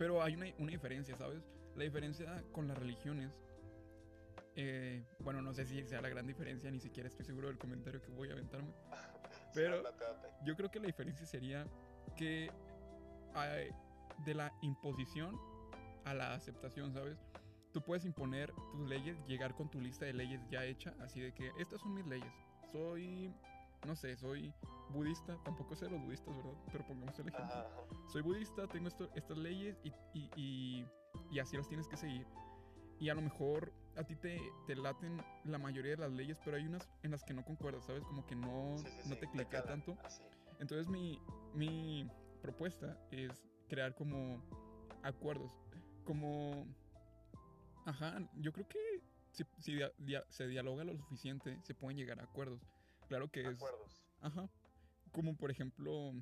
[0.00, 1.42] pero hay una, una diferencia, ¿sabes?
[1.76, 3.38] La diferencia con las religiones
[4.56, 8.00] eh, bueno, no sé si sea la gran diferencia, ni siquiera estoy seguro del comentario
[8.00, 8.72] que voy a aventarme.
[9.54, 9.82] Pero
[10.42, 11.66] yo creo que la diferencia sería
[12.16, 12.50] que
[13.34, 13.68] hay
[14.24, 15.38] de la imposición
[16.06, 17.18] a la aceptación, ¿sabes?
[17.70, 21.34] Tú puedes imponer tus leyes, llegar con tu lista de leyes ya hecha, así de
[21.34, 22.32] que estas son mis leyes.
[22.72, 23.34] Soy,
[23.86, 24.52] no sé, soy
[24.90, 26.54] budista, tampoco sé los budistas, ¿verdad?
[26.72, 27.66] Pero pongamos el ejemplo.
[28.08, 29.92] Soy budista, tengo estas leyes y,
[30.36, 30.86] y,
[31.30, 32.26] y así las tienes que seguir.
[32.98, 36.56] Y a lo mejor a ti te, te, laten la mayoría de las leyes, pero
[36.56, 38.04] hay unas en las que no concuerdas, ¿sabes?
[38.04, 39.96] Como que no, no te clica tanto.
[40.58, 41.18] Entonces mi,
[41.54, 42.08] mi
[42.42, 44.42] propuesta es crear como
[45.02, 45.52] acuerdos.
[46.04, 46.66] Como...
[47.86, 48.78] Ajá, yo creo que
[49.30, 49.78] si, si
[50.28, 52.60] se dialoga lo suficiente, se pueden llegar a acuerdos.
[53.10, 53.56] Claro que es...
[53.56, 54.02] Acuerdos.
[54.20, 54.48] Ajá.
[55.12, 56.14] Como por ejemplo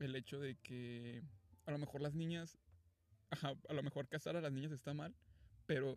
[0.00, 1.22] el hecho de que
[1.66, 2.58] a lo mejor las niñas...
[3.30, 5.14] Ajá, a lo mejor casar a las niñas está mal
[5.66, 5.96] pero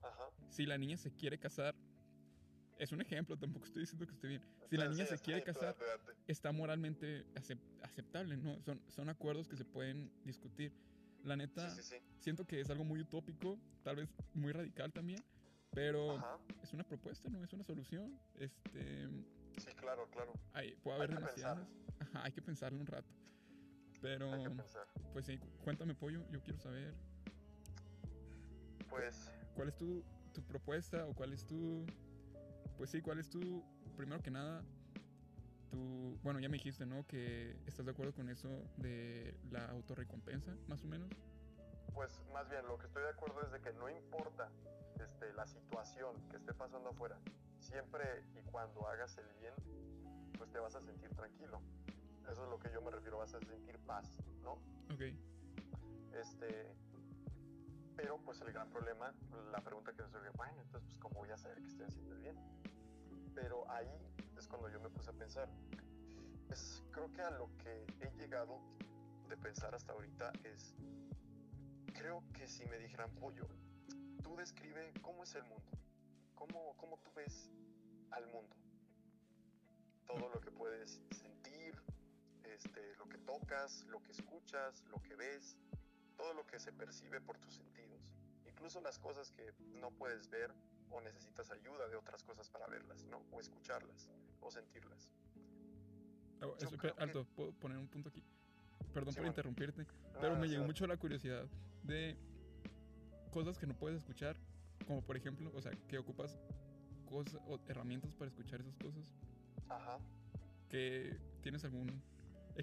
[0.50, 1.76] si la niña se quiere casar,
[2.78, 4.41] es un ejemplo, tampoco estoy diciendo que esté bien.
[4.69, 5.76] Si la niña se quiere casar,
[6.28, 7.26] está moralmente
[7.82, 8.62] aceptable, ¿no?
[8.62, 10.74] Son, son acuerdos que se pueden discutir.
[11.24, 11.76] La neta,
[12.19, 15.24] siento que es algo muy utópico, tal vez muy radical también,
[15.71, 16.24] pero
[16.62, 17.43] es una propuesta, ¿no?
[17.43, 18.19] Es una solución.
[18.36, 19.10] Este.
[19.58, 20.34] Sí, claro, claro.
[20.54, 21.68] Hay, puede haber demasiadas.
[22.00, 23.13] Ajá, hay que pensarlo un rato.
[24.02, 24.30] Pero,
[25.13, 26.94] pues sí, cuéntame, Pollo, yo quiero saber.
[28.89, 31.86] Pues ¿Cuál es tu, tu propuesta o cuál es tu...
[32.78, 33.63] Pues sí, ¿cuál es tu...
[33.96, 34.63] Primero que nada,
[35.70, 36.20] tu...
[36.22, 37.08] Bueno, ya me dijiste, ¿no?
[37.08, 41.10] Que estás de acuerdo con eso de la autorrecompensa, más o menos.
[41.94, 44.52] Pues más bien, lo que estoy de acuerdo es de que no importa
[45.00, 47.18] este, la situación que esté pasando afuera,
[47.75, 49.53] siempre y cuando hagas el bien,
[50.38, 51.61] pues te vas a sentir tranquilo.
[52.23, 54.09] Eso es lo que yo me refiero, vas a sentir paz,
[54.41, 54.53] ¿no?
[54.93, 55.01] Ok.
[56.13, 56.73] Este,
[57.97, 59.13] pero pues el gran problema,
[59.51, 62.13] la pregunta que me surge, bueno, entonces pues cómo voy a saber que estoy haciendo
[62.13, 62.38] el bien.
[63.35, 63.91] Pero ahí
[64.38, 65.49] es cuando yo me puse a pensar.
[66.49, 68.61] Es, creo que a lo que he llegado
[69.27, 70.77] de pensar hasta ahorita es,
[71.93, 73.49] creo que si me dijeran, pollo,
[74.23, 75.75] tú describe cómo es el mundo,
[76.36, 77.50] cómo, cómo tú ves
[78.12, 78.56] al mundo,
[80.06, 81.76] todo lo que puedes sentir,
[82.43, 85.58] este, lo que tocas, lo que escuchas, lo que ves,
[86.15, 88.02] todo lo que se percibe por tus sentidos,
[88.45, 90.54] incluso las cosas que no puedes ver
[90.91, 93.21] o necesitas ayuda de otras cosas para verlas, ¿no?
[93.32, 94.10] O escucharlas
[94.41, 95.10] o sentirlas.
[96.41, 96.48] Ah,
[97.00, 98.24] alto, puedo poner un punto aquí.
[98.93, 99.86] Perdón por interrumpirte,
[100.21, 101.45] pero me llegó mucho la curiosidad
[101.84, 102.17] de
[103.32, 104.38] cosas que no puedes escuchar,
[104.85, 106.38] como por ejemplo, o sea, que ocupas
[107.05, 109.11] cosas o herramientas para escuchar esas cosas.
[109.69, 109.97] Ajá.
[110.69, 112.01] ¿Que tienes algún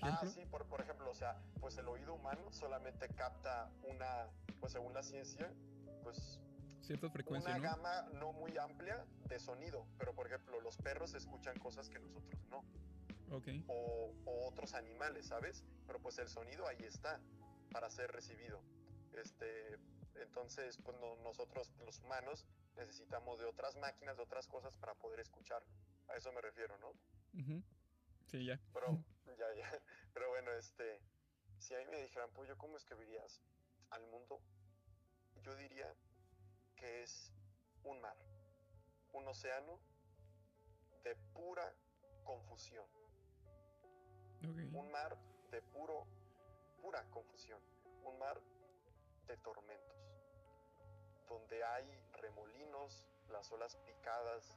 [0.01, 4.72] Ah, sí, por, por ejemplo, o sea, pues el oído humano solamente capta una, pues
[4.72, 5.53] según la ciencia,
[6.03, 6.40] pues
[6.81, 11.59] cierta frecuencia, una gama no muy amplia de sonido, pero por ejemplo, los perros escuchan
[11.59, 12.64] cosas que nosotros no.
[13.37, 13.48] Ok.
[13.68, 14.14] O,
[14.46, 15.64] otros animales, ¿sabes?
[15.87, 17.20] Pero pues el sonido ahí está
[17.70, 18.62] para ser recibido.
[19.12, 19.79] Este,
[20.16, 22.46] entonces, pues nosotros los humanos
[22.77, 25.62] necesitamos de otras máquinas, de otras cosas para poder escuchar.
[26.09, 26.92] A eso me refiero, ¿no?
[28.27, 28.61] Sí, ya.
[28.72, 29.03] Pero,
[29.38, 29.83] ya, ya.
[30.12, 31.01] Pero bueno, este,
[31.59, 33.40] si a mí me dijeran, pues yo, ¿cómo es que verías
[33.90, 34.40] al mundo?
[35.42, 35.92] Yo diría
[36.77, 37.33] que es
[37.85, 38.16] un mar,
[39.12, 39.79] un océano
[41.05, 41.75] de pura
[42.25, 42.87] confusión.
[44.42, 45.16] Un mar
[45.51, 46.07] de puro,
[46.81, 47.61] pura confusión.
[48.05, 48.40] Un mar
[49.27, 49.92] de tormentos.
[51.33, 54.55] Donde hay remolinos, las olas picadas,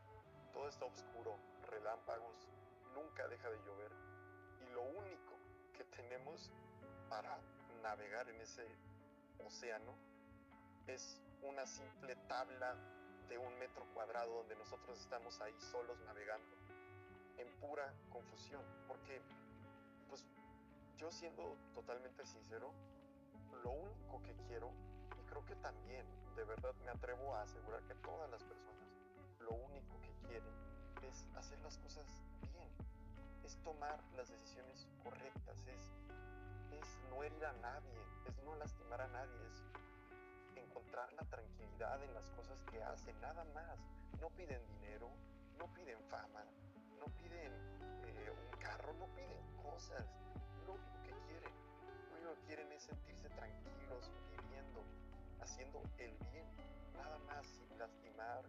[0.51, 1.38] todo está oscuro,
[1.69, 2.49] relámpagos,
[2.93, 3.91] nunca deja de llover.
[4.59, 5.38] Y lo único
[5.73, 6.51] que tenemos
[7.09, 7.39] para
[7.81, 8.67] navegar en ese
[9.39, 9.95] océano
[10.88, 12.75] es una simple tabla
[13.29, 16.57] de un metro cuadrado donde nosotros estamos ahí solos navegando
[17.38, 19.21] en pura confusión porque
[20.09, 20.25] pues
[20.97, 22.73] yo siendo totalmente sincero
[23.63, 24.71] lo único que quiero
[25.36, 26.06] creo que también
[26.38, 28.88] de verdad me atrevo a asegurar que todas las personas
[29.41, 30.54] lo único que quieren
[31.04, 32.71] es hacer las cosas bien
[33.43, 35.91] es tomar las decisiones correctas es
[36.71, 39.63] es no herir a nadie, es no lastimar a nadie, es
[40.56, 43.80] encontrar la tranquilidad en las cosas que hacen, nada más.
[44.19, 45.10] No piden dinero,
[45.58, 46.43] no piden fama,
[47.00, 47.52] no piden
[48.04, 50.06] eh, un carro, no piden cosas.
[50.65, 51.54] Lo único que quieren,
[52.10, 54.35] lo único que quieren es sentirse tranquilos, viviendo,
[55.45, 56.45] haciendo el bien,
[56.93, 58.43] nada más sin lastimar,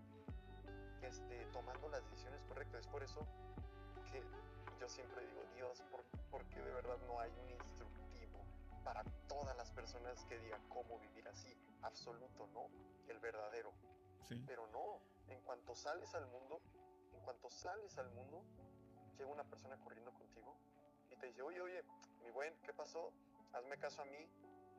[1.03, 2.81] este, tomando las decisiones correctas.
[2.81, 3.27] Es por eso
[4.11, 4.23] que
[4.81, 7.97] yo siempre digo, Dios, ¿por, ¿por qué de verdad no hay un instrumento?
[8.87, 11.53] para todas las personas que digan cómo vivir así.
[11.83, 12.69] Absoluto, no.
[13.09, 13.73] El verdadero.
[14.29, 14.41] Sí.
[14.47, 15.01] Pero no.
[15.29, 16.61] En cuanto sales al mundo,
[17.13, 18.45] en cuanto sales al mundo,
[19.19, 20.55] llega una persona corriendo contigo
[21.11, 21.83] y te dice, oye, oye,
[22.23, 23.13] mi buen, ¿qué pasó?
[23.53, 24.29] Hazme caso a mí.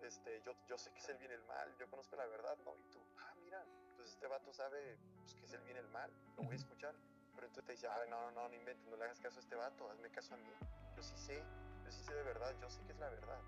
[0.03, 2.57] Este, yo, yo sé que es el bien y el mal, yo conozco la verdad,
[2.63, 2.75] ¿no?
[2.77, 3.63] Y tú, ah, mira,
[3.95, 6.55] pues este vato sabe pues, que es el bien y el mal, lo voy a
[6.55, 6.95] escuchar.
[7.36, 9.41] Pero entonces te dice, ah, no, no, no, no inventes, no le hagas caso a
[9.41, 10.49] este vato, hazme caso a mí.
[10.95, 11.43] Yo sí sé,
[11.86, 13.39] yo sí sé de verdad, yo sé que es la verdad.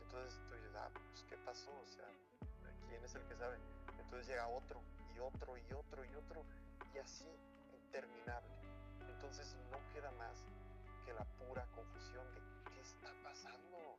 [0.00, 1.70] Entonces tú dices, ah, pues ¿qué pasó?
[1.70, 2.06] O sea,
[2.88, 3.56] ¿quién es el que sabe?
[3.98, 4.82] Entonces llega otro
[5.14, 6.44] y otro y otro y otro
[6.92, 7.28] y así
[7.72, 8.54] interminable.
[9.08, 10.44] Entonces no queda más
[11.06, 12.40] que la pura confusión de
[12.74, 13.98] qué está pasando.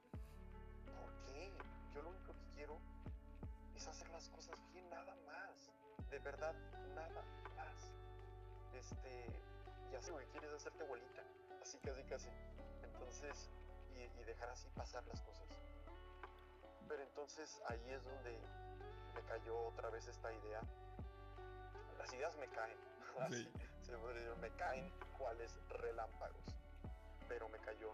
[0.86, 1.51] ¿Por qué?
[1.93, 2.79] Yo lo único que quiero
[3.75, 5.71] es hacer las cosas bien, nada más.
[6.10, 6.56] De verdad,
[6.95, 7.23] nada
[7.56, 7.91] más.
[8.73, 9.27] Este,
[9.91, 11.23] y así, que quieres hacerte bolita.
[11.62, 12.29] Así casi, casi.
[12.84, 13.49] Entonces,
[13.95, 15.47] y dejar así pasar las cosas.
[16.88, 18.39] Pero entonces ahí es donde
[19.13, 20.62] me cayó otra vez esta idea.
[21.97, 22.77] Las ideas me caen,
[23.19, 23.47] así
[23.82, 23.97] se
[24.41, 26.43] me caen cuáles relámpagos.
[27.27, 27.91] Pero me cayó.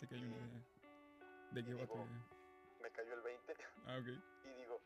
[0.00, 0.62] ¿Te cayó una idea?
[1.52, 1.86] ¿De qué va
[2.80, 3.54] Me cayó el 20.
[3.86, 4.00] Ah.
[4.44, 4.80] Y digo,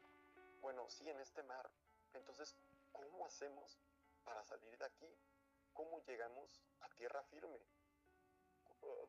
[0.60, 1.70] bueno, sí, en este mar.
[2.12, 2.56] Entonces,
[2.92, 3.78] ¿cómo hacemos
[4.24, 5.08] para salir de aquí?
[5.72, 7.60] ¿Cómo llegamos a tierra firme?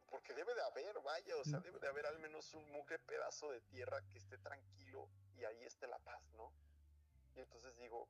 [0.09, 3.51] porque debe de haber, vaya, o sea, debe de haber al menos un mugre pedazo
[3.51, 6.51] de tierra que esté tranquilo y ahí esté la paz, ¿no?
[7.35, 8.07] Y entonces digo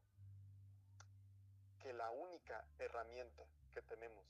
[1.79, 4.25] que la única herramienta que tenemos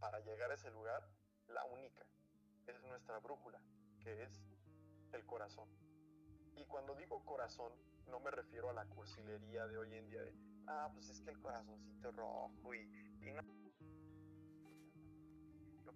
[0.00, 1.08] para llegar a ese lugar,
[1.48, 2.04] la única,
[2.66, 3.60] es nuestra brújula,
[4.00, 4.42] que es
[5.14, 5.68] el corazón.
[6.56, 7.72] Y cuando digo corazón,
[8.08, 10.34] no me refiero a la cursilería de hoy en día de,
[10.66, 12.80] ah, pues es que el corazoncito rojo y,
[13.20, 13.42] y no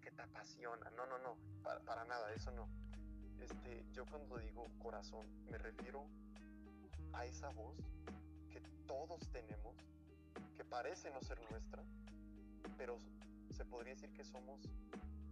[0.01, 0.91] que te apasiona.
[0.91, 2.69] No, no, no, para, nada, eso no.
[3.41, 6.07] Este, yo cuando digo corazón, me refiero
[7.13, 7.79] a esa voz
[8.51, 9.77] que todos tenemos,
[10.57, 11.83] que parece no ser nuestra,
[12.77, 12.99] pero
[13.51, 14.61] se podría decir que somos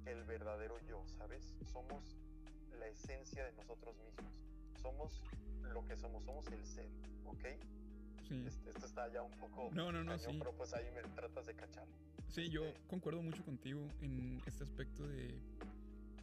[0.05, 1.57] el verdadero yo, ¿sabes?
[1.65, 2.17] Somos
[2.77, 4.43] la esencia de nosotros mismos.
[4.81, 5.23] Somos
[5.63, 6.89] lo que somos, somos el ser,
[7.25, 7.45] ¿ok?
[8.29, 8.45] Sí.
[8.47, 9.71] Este, esto está ya un poco...
[9.73, 10.37] No, no, no, sí.
[10.39, 11.87] Pero pues ahí me tratas de cachar.
[12.29, 15.41] Sí, yo concuerdo mucho contigo en este aspecto de,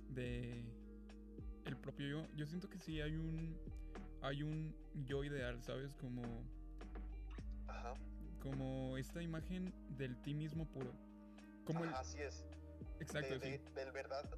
[0.10, 0.63] de
[1.66, 2.28] el propio yo.
[2.36, 3.58] Yo siento que sí hay un
[4.22, 5.94] hay un yo ideal, ¿sabes?
[5.96, 6.24] Como
[7.68, 7.94] Ajá.
[8.42, 10.92] como esta imagen del ti mismo puro.
[11.66, 12.46] Como así es.
[13.00, 13.60] Exacto, sí.
[13.74, 14.30] del verdad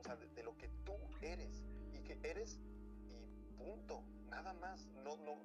[0.00, 2.58] o sea, de, lo que tú eres y que eres
[3.08, 4.86] y punto, nada más.
[5.04, 5.36] No no,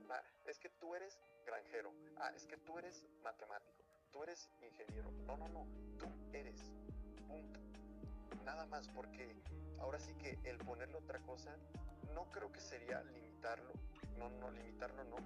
[0.46, 1.92] es que tú eres granjero.
[2.18, 3.76] Ah, es que tú eres matemático
[4.16, 5.12] tú eres ingeniero.
[5.28, 5.68] No, no, no,
[6.00, 6.72] tú eres.
[7.28, 7.60] Punto.
[8.46, 9.36] Nada más porque
[9.78, 11.54] ahora sí que el ponerle otra cosa,
[12.14, 13.74] no creo que sería limitarlo.
[14.18, 15.18] No, no, limitarlo no.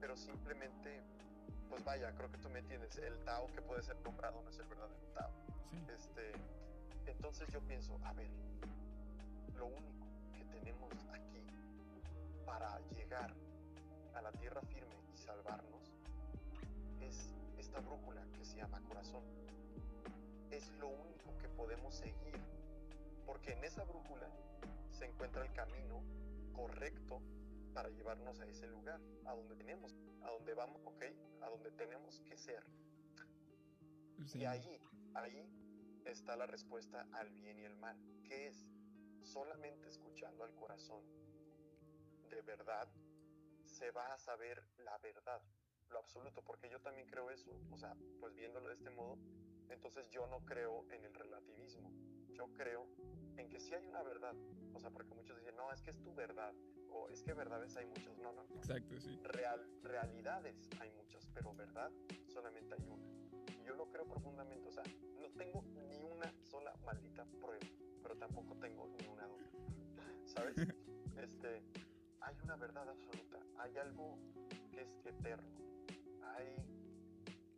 [0.00, 1.02] Pero simplemente,
[1.68, 2.96] pues vaya, creo que tú me entiendes.
[2.98, 5.32] El Tao que puede ser nombrado no es el verdadero Tao.
[5.92, 6.30] Este,
[7.10, 8.30] entonces yo pienso, a ver,
[9.54, 11.46] lo único que tenemos aquí
[12.44, 13.34] para llegar
[14.14, 15.92] a la tierra firme y salvarnos
[17.00, 19.22] es esta brújula que se llama corazón.
[20.50, 22.40] Es lo único que podemos seguir,
[23.24, 24.28] porque en esa brújula
[24.90, 26.02] se encuentra el camino
[26.52, 27.20] correcto
[27.74, 31.04] para llevarnos a ese lugar, a donde tenemos, a donde vamos, ¿ok?
[31.42, 32.64] A donde tenemos que ser.
[34.34, 34.80] Y ahí,
[35.14, 35.65] ahí
[36.10, 38.68] está la respuesta al bien y el mal, que es
[39.22, 41.04] solamente escuchando al corazón
[42.30, 42.88] de verdad
[43.64, 45.40] se va a saber la verdad,
[45.90, 49.18] lo absoluto, porque yo también creo eso, o sea, pues viéndolo de este modo,
[49.68, 51.92] entonces yo no creo en el relativismo,
[52.32, 52.88] yo creo
[53.36, 54.34] en que sí hay una verdad,
[54.72, 56.54] o sea, porque muchos dicen, no, es que es tu verdad,
[56.90, 58.56] o es que verdades hay muchas, no, no, no.
[58.56, 59.20] Exacto, sí.
[59.24, 61.90] Real, realidades hay muchas, pero verdad
[62.26, 63.25] solamente hay una.
[63.66, 64.84] Yo lo creo profundamente, o sea,
[65.20, 67.66] no tengo ni una sola maldita prueba,
[68.00, 69.50] pero tampoco tengo ni una duda,
[70.24, 70.54] ¿sabes?
[71.16, 71.62] Este,
[72.20, 74.18] hay una verdad absoluta, hay algo
[74.70, 75.58] que es eterno,
[76.22, 76.46] hay,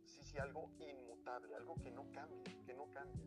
[0.05, 3.23] sí, sí, algo inmutable, algo que no cambia, que no cambia.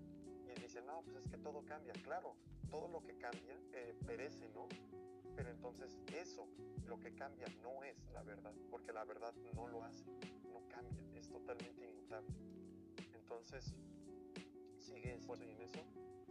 [0.57, 2.35] Y dicen, no, pues es que todo cambia, claro,
[2.71, 4.69] todo lo que cambia eh, perece, ¿no?
[5.37, 6.49] Pero entonces eso,
[6.87, 10.07] lo que cambia, no es la verdad, porque la verdad no lo hace,
[10.51, 12.62] no cambia, es totalmente inmutable.
[13.33, 13.75] Entonces,
[14.79, 15.83] sigue en eso,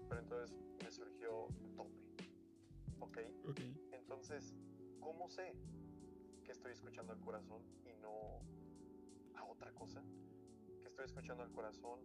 [0.08, 2.32] pero entonces me surgió tope.
[3.00, 3.18] ¿Ok?
[3.50, 3.60] Ok.
[3.92, 4.54] Entonces,
[5.00, 5.56] ¿cómo sé
[6.44, 8.44] que estoy escuchando al corazón y no
[9.36, 10.04] a otra cosa?
[10.80, 12.02] Que estoy escuchando al corazón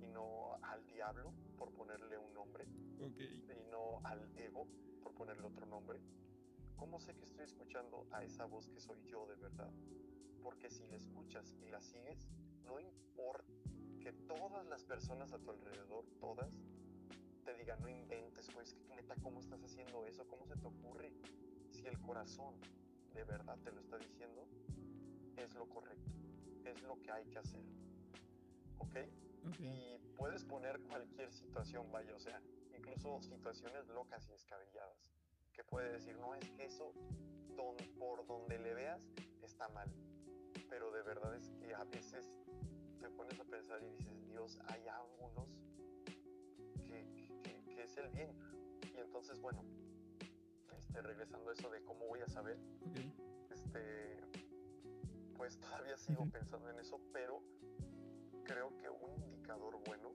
[0.00, 2.66] y no al diablo, por ponerle un nombre,
[2.98, 4.66] y no al ego,
[5.00, 6.00] por ponerle otro nombre.
[6.74, 9.72] ¿Cómo sé que estoy escuchando a esa voz que soy yo de verdad?
[10.42, 12.26] Porque si la escuchas y la sigues,
[12.64, 13.44] no importa
[14.04, 16.52] que todas las personas a tu alrededor, todas,
[17.42, 20.28] te digan, no inventes, pues, que neta, ¿cómo estás haciendo eso?
[20.28, 21.10] ¿Cómo se te ocurre?
[21.70, 22.54] Si el corazón
[23.14, 24.46] de verdad te lo está diciendo,
[25.38, 26.12] es lo correcto,
[26.66, 27.64] es lo que hay que hacer.
[28.76, 28.96] ¿Ok?
[29.58, 32.42] Y puedes poner cualquier situación, vaya, o sea,
[32.76, 35.10] incluso situaciones locas y descabelladas,
[35.54, 36.92] que puede decir, no, es que eso,
[37.98, 39.00] por donde le veas,
[39.42, 39.90] está mal.
[40.68, 42.34] Pero de verdad es que a veces
[43.04, 45.50] te pones a pensar y dices, Dios, hay ángulos
[46.86, 47.06] que,
[47.42, 48.30] que, es el bien.
[48.94, 49.62] Y entonces, bueno,
[50.78, 52.58] este, regresando a eso de cómo voy a saber,
[53.50, 54.22] este,
[55.36, 57.42] pues todavía sigo pensando en eso, pero
[58.44, 60.10] creo que un indicador bueno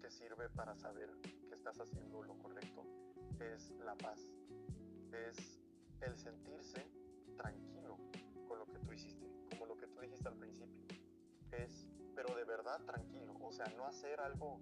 [0.00, 2.84] que sirve para saber que estás haciendo lo correcto
[3.40, 4.20] es la paz,
[5.10, 5.60] es
[6.00, 6.88] el sentirse
[7.36, 7.98] tranquilo
[8.46, 10.85] con lo que tú hiciste, como lo que tú dijiste al principio,
[11.52, 14.60] es, pero de verdad tranquilo, o sea, no hacer algo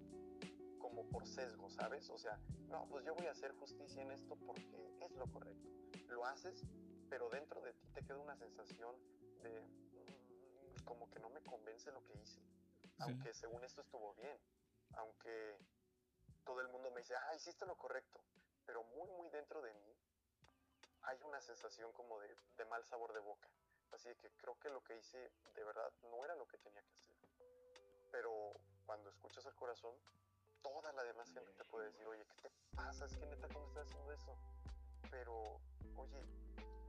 [0.79, 2.09] como por sesgo, ¿sabes?
[2.09, 5.69] O sea, no, pues yo voy a hacer justicia en esto porque es lo correcto.
[6.09, 6.63] Lo haces,
[7.09, 8.95] pero dentro de ti te queda una sensación
[9.41, 12.39] de mm, como que no me convence lo que hice.
[12.99, 14.37] Aunque según esto estuvo bien.
[14.97, 15.57] Aunque
[16.45, 18.21] todo el mundo me dice, ah, hiciste lo correcto.
[18.65, 19.97] Pero muy, muy dentro de mí
[21.01, 23.49] hay una sensación como de, de mal sabor de boca.
[23.95, 26.97] Así que creo que lo que hice de verdad no era lo que tenía que
[26.97, 27.15] hacer.
[28.11, 28.51] Pero
[28.85, 29.95] cuando escuchas el corazón,
[30.61, 33.05] toda la demás gente te puede decir, oye, ¿qué te pasa?
[33.05, 34.37] Es que neta, ¿cómo estás haciendo eso?
[35.09, 35.61] Pero,
[35.95, 36.21] oye,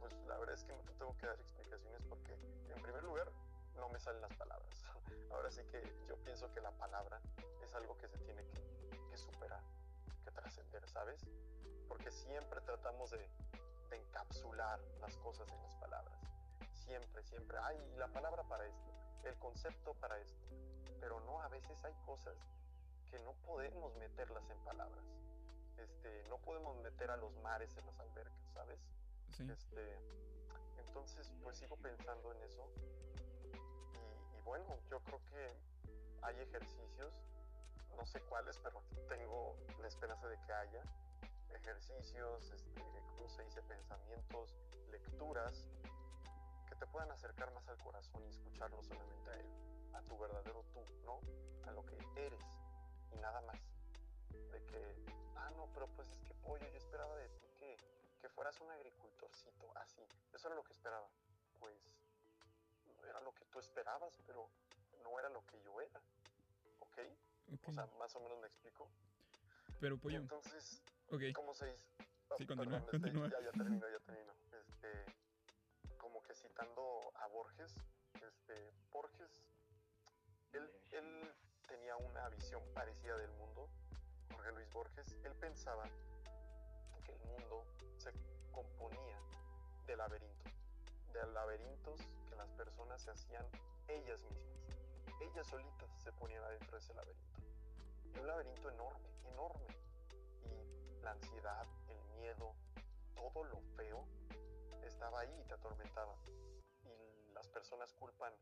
[0.00, 3.30] pues la verdad es que no te tengo que dar explicaciones porque, en primer lugar,
[3.76, 4.84] no me salen las palabras.
[5.30, 7.20] Ahora sí que yo pienso que la palabra
[7.62, 9.62] es algo que se tiene que, superar,
[10.24, 11.24] que trascender, ¿sabes?
[11.86, 13.30] Porque siempre tratamos de
[13.92, 16.35] encapsular las cosas en las palabras.
[16.86, 17.58] Siempre, siempre.
[17.58, 18.92] Hay la palabra para esto,
[19.24, 20.46] el concepto para esto.
[21.00, 22.36] Pero no, a veces hay cosas
[23.10, 25.04] que no podemos meterlas en palabras.
[25.78, 28.78] Este, no podemos meter a los mares en las albercas, ¿sabes?
[29.38, 29.98] Este,
[30.78, 32.70] entonces, pues sigo pensando en eso.
[34.34, 35.54] Y, bueno, yo creo que
[36.22, 37.22] hay ejercicios,
[37.96, 40.82] no sé cuáles, pero tengo la esperanza de que haya
[41.52, 42.82] ejercicios, este,
[43.16, 43.60] ¿cómo se dice?
[43.62, 44.56] Pensamientos,
[44.90, 45.68] lecturas
[46.76, 49.46] que te puedan acercar más al corazón y escucharlo solamente a él,
[49.94, 51.20] a tu verdadero tú, ¿no?
[51.66, 52.44] A lo que eres
[53.12, 53.58] y nada más.
[54.52, 57.76] De que, ah, no, pero pues es que pollo, yo esperaba de ti que,
[58.20, 60.02] que fueras un agricultorcito, así.
[60.34, 61.08] Eso era lo que esperaba.
[61.58, 61.74] Pues
[63.08, 64.48] era lo que tú esperabas, pero
[65.02, 66.00] no era lo que yo era.
[66.80, 66.98] ¿Ok?
[67.68, 68.88] O sea, más o menos me explico.
[69.80, 70.18] Pero pollo.
[70.18, 71.32] Entonces, okay.
[71.32, 71.86] ¿cómo se dice?
[72.36, 73.28] sí, oh, continúa, este, continúa.
[73.30, 74.32] ya, ya termino, ya termino.
[74.52, 75.25] Este,
[76.46, 77.74] citando a Borges,
[78.14, 79.42] este, Borges,
[80.52, 81.34] él, él
[81.66, 83.68] tenía una visión parecida del mundo,
[84.30, 85.82] Jorge Luis Borges, él pensaba
[87.04, 87.64] que el mundo
[87.96, 88.12] se
[88.52, 89.20] componía
[89.86, 90.52] de laberintos,
[91.12, 93.44] de laberintos que las personas se hacían
[93.88, 94.46] ellas mismas.
[95.20, 97.40] Ellas solitas se ponían adentro de ese laberinto.
[98.04, 99.66] Y un laberinto enorme, enorme.
[100.44, 102.54] Y la ansiedad, el miedo,
[103.16, 104.06] todo lo feo
[104.96, 106.16] estaba ahí y te atormentaba.
[106.84, 108.32] Y las personas culpan,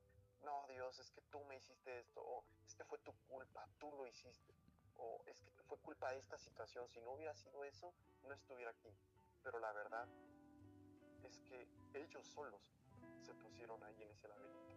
[0.44, 3.90] no Dios, es que tú me hiciste esto, o es que fue tu culpa, tú
[3.90, 4.54] lo hiciste,
[4.94, 7.92] o es que fue culpa de esta situación, si no hubiera sido eso,
[8.22, 8.96] no estuviera aquí.
[9.42, 10.06] Pero la verdad
[11.24, 12.72] es que ellos solos
[13.20, 14.74] se pusieron ahí en ese laberinto.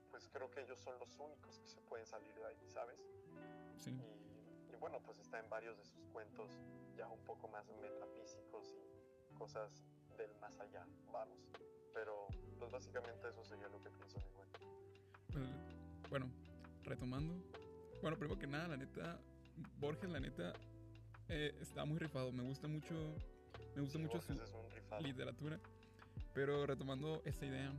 [0.00, 2.98] Y pues creo que ellos son los únicos que se pueden salir de ahí, ¿sabes?
[3.76, 3.90] Sí.
[3.90, 4.19] Y,
[4.72, 6.50] y bueno, pues está en varios de sus cuentos
[6.96, 8.74] ya un poco más metafísicos
[9.30, 9.82] y cosas
[10.16, 11.38] del más allá, vamos.
[11.94, 14.60] Pero pues básicamente eso sería lo que pienso de cuento.
[15.32, 16.30] Pues, bueno,
[16.84, 17.34] retomando.
[18.02, 19.20] Bueno, primero que nada, la neta,
[19.78, 20.52] Borges, la neta,
[21.28, 22.32] eh, está muy rifado.
[22.32, 22.94] Me gusta mucho,
[23.74, 25.58] me gusta Sí, mucho Borges su literatura.
[26.34, 27.72] Pero retomando esta idea,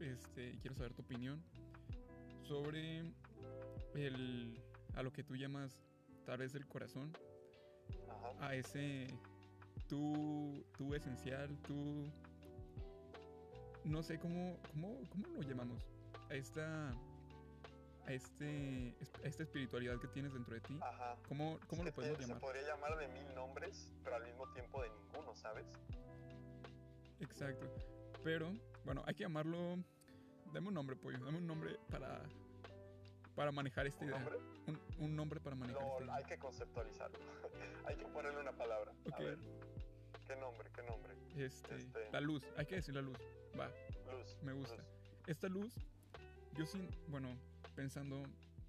[0.00, 1.42] este, quiero saber tu opinión
[2.42, 3.00] sobre
[3.94, 4.60] el,
[4.94, 5.89] a lo que tú llamas
[6.24, 7.12] tal vez el corazón,
[8.08, 8.46] Ajá.
[8.46, 9.08] a ese
[9.88, 12.10] tú, tú esencial, tú,
[13.84, 15.82] no sé cómo, cómo, cómo lo llamamos,
[16.30, 16.90] a esta,
[18.06, 18.94] a este,
[19.24, 20.78] a esta espiritualidad que tienes dentro de ti.
[20.82, 21.16] Ajá.
[21.28, 22.36] ¿Cómo, cómo lo podemos te- llamar?
[22.36, 25.66] Se podría llamar de mil nombres, pero al mismo tiempo de ninguno, ¿sabes?
[27.20, 27.66] Exacto.
[28.22, 28.52] Pero,
[28.84, 29.76] bueno, hay que llamarlo.
[30.52, 31.18] Dame un nombre, pollo.
[31.24, 32.22] Dame un nombre para.
[33.40, 34.18] Para manejar esta ¿Un idea.
[34.20, 34.38] nombre?
[34.66, 36.14] Un, un nombre para manejar Lo, esta idea.
[36.16, 37.18] hay que conceptualizarlo.
[37.86, 38.92] hay que ponerle una palabra.
[39.06, 39.12] Ok.
[39.14, 39.38] A ver,
[40.26, 40.70] ¿qué nombre?
[40.74, 41.14] ¿Qué nombre?
[41.38, 42.44] Este, este- La luz.
[42.58, 43.16] Hay que decir la luz.
[43.58, 43.70] Va,
[44.12, 44.36] Luz.
[44.42, 44.76] me gusta.
[44.76, 44.84] luz.
[45.26, 45.74] Esta luz,
[46.52, 46.86] yo sí.
[47.08, 47.34] Bueno,
[47.74, 48.22] pensando.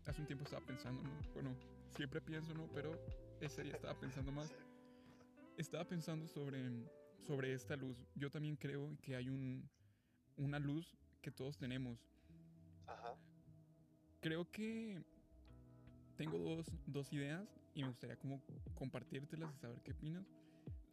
[0.07, 1.09] Hace un tiempo estaba pensando, ¿no?
[1.33, 1.53] Bueno,
[1.93, 2.69] siempre pienso, ¿no?
[2.73, 2.97] Pero
[3.41, 4.47] ese día estaba pensando más.
[4.55, 4.55] Sí.
[5.57, 6.63] Estaba pensando sobre,
[7.27, 7.97] sobre esta luz.
[8.15, 9.69] Yo también creo que hay un,
[10.37, 11.99] una luz que todos tenemos.
[14.21, 14.27] Ajá.
[14.29, 15.01] Creo que
[16.15, 18.41] tengo dos, dos ideas y me gustaría como
[18.75, 20.25] compartírtelas y saber qué opinas.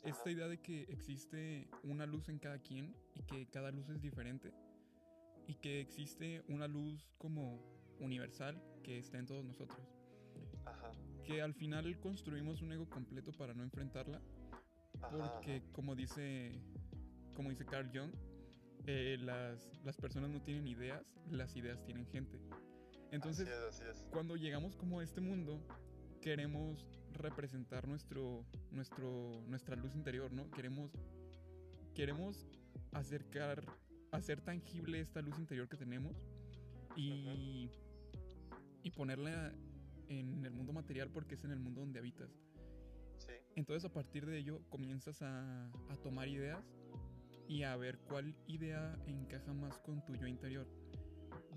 [0.02, 0.30] Esta Ajá.
[0.30, 4.52] idea de que existe una luz en cada quien y que cada luz es diferente
[5.46, 7.60] y que existe una luz como
[8.00, 9.80] universal que está en todos nosotros.
[10.64, 10.92] Ajá.
[11.24, 14.22] Que al final construimos un ego completo para no enfrentarla
[15.02, 15.10] Ajá.
[15.10, 16.60] porque como dice,
[17.34, 18.12] como dice Carl Jung,
[18.86, 22.38] eh, las, las personas no tienen ideas, las ideas tienen gente.
[23.10, 24.06] Entonces, Así es, así es.
[24.10, 25.60] cuando llegamos como a este mundo,
[26.20, 30.50] queremos representar nuestro, nuestro, nuestra luz interior, ¿no?
[30.50, 30.92] Queremos,
[31.94, 32.46] queremos
[32.92, 33.64] acercar,
[34.12, 36.16] hacer tangible esta luz interior que tenemos
[36.96, 37.70] y,
[38.82, 39.52] y ponerla
[40.08, 42.30] en el mundo material porque es en el mundo donde habitas.
[43.18, 43.32] Sí.
[43.56, 46.64] Entonces a partir de ello comienzas a, a tomar ideas
[47.46, 50.66] y a ver cuál idea encaja más con tu yo interior.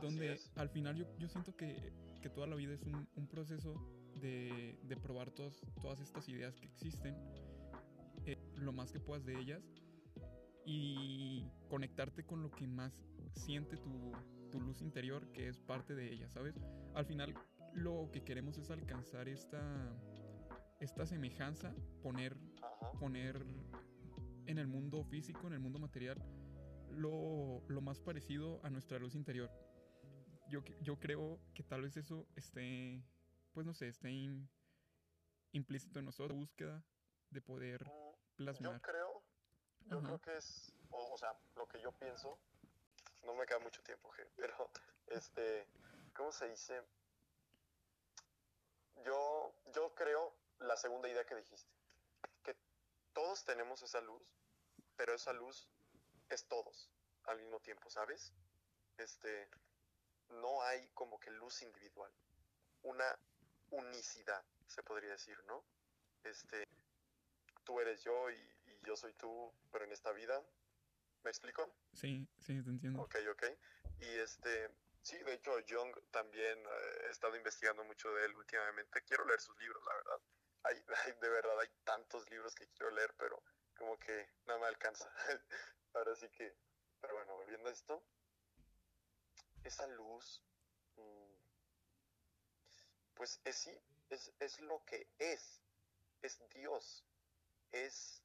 [0.02, 3.76] Donde al final yo, yo siento que, que toda la vida es un, un proceso
[4.20, 7.16] de, de probar todas estas ideas que existen,
[8.26, 9.64] eh, lo más que puedas de ellas
[10.66, 12.93] y conectarte con lo que más
[13.34, 14.12] siente tu,
[14.52, 16.56] tu luz interior, que es parte de ella, ¿sabes?
[16.93, 17.34] Al final
[17.74, 19.62] lo que queremos es alcanzar esta,
[20.80, 21.74] esta semejanza,
[22.04, 22.91] poner, Ajá.
[22.99, 23.45] poner
[24.45, 26.22] en el mundo físico, en el mundo material,
[26.89, 29.49] lo, lo más parecido a nuestra luz interior.
[30.52, 33.02] Yo, yo creo que tal vez eso esté,
[33.54, 34.49] pues no sé, esté im-
[35.54, 36.84] implícito en nosotros, búsqueda
[37.30, 38.82] de poder Mm, Yo plasmar.
[38.82, 39.24] creo,
[39.89, 40.08] yo Ajá.
[40.08, 42.38] creo que es, o, o sea, lo que yo pienso,
[43.24, 44.70] no me queda mucho tiempo, pero,
[45.08, 45.66] este,
[46.14, 46.82] ¿cómo se dice?
[49.06, 51.72] Yo, yo creo la segunda idea que dijiste,
[52.43, 52.56] que
[53.14, 54.22] todos tenemos esa luz,
[54.97, 55.66] pero esa luz
[56.30, 56.89] es todos
[57.24, 58.34] al mismo tiempo, ¿sabes?
[58.97, 59.47] Este,
[60.32, 62.11] no hay como que luz individual,
[62.84, 63.19] una
[63.69, 65.65] unicidad, se podría decir, ¿no?
[66.23, 66.67] Este,
[67.63, 70.43] tú eres yo y, y yo soy tú, pero en esta vida.
[71.23, 71.75] ¿Me explico?
[71.93, 73.01] Sí, sí, te entiendo.
[73.03, 73.43] Ok, ok.
[73.99, 74.71] Y este,
[75.03, 79.03] sí, de hecho, Jung también eh, he estado investigando mucho de él últimamente.
[79.03, 80.21] Quiero leer sus libros, la verdad.
[80.63, 83.43] Hay, hay- de verdad, hay tantos libros que quiero leer, pero
[83.77, 85.13] como que no me alcanza.
[85.93, 86.55] Ahora sí que,
[86.99, 88.03] pero bueno, volviendo a esto,
[89.64, 90.43] esa luz,
[90.97, 91.36] mm,
[93.16, 93.72] pues es sí,
[94.09, 95.62] es, es lo que es,
[96.22, 97.03] es Dios,
[97.72, 98.24] es,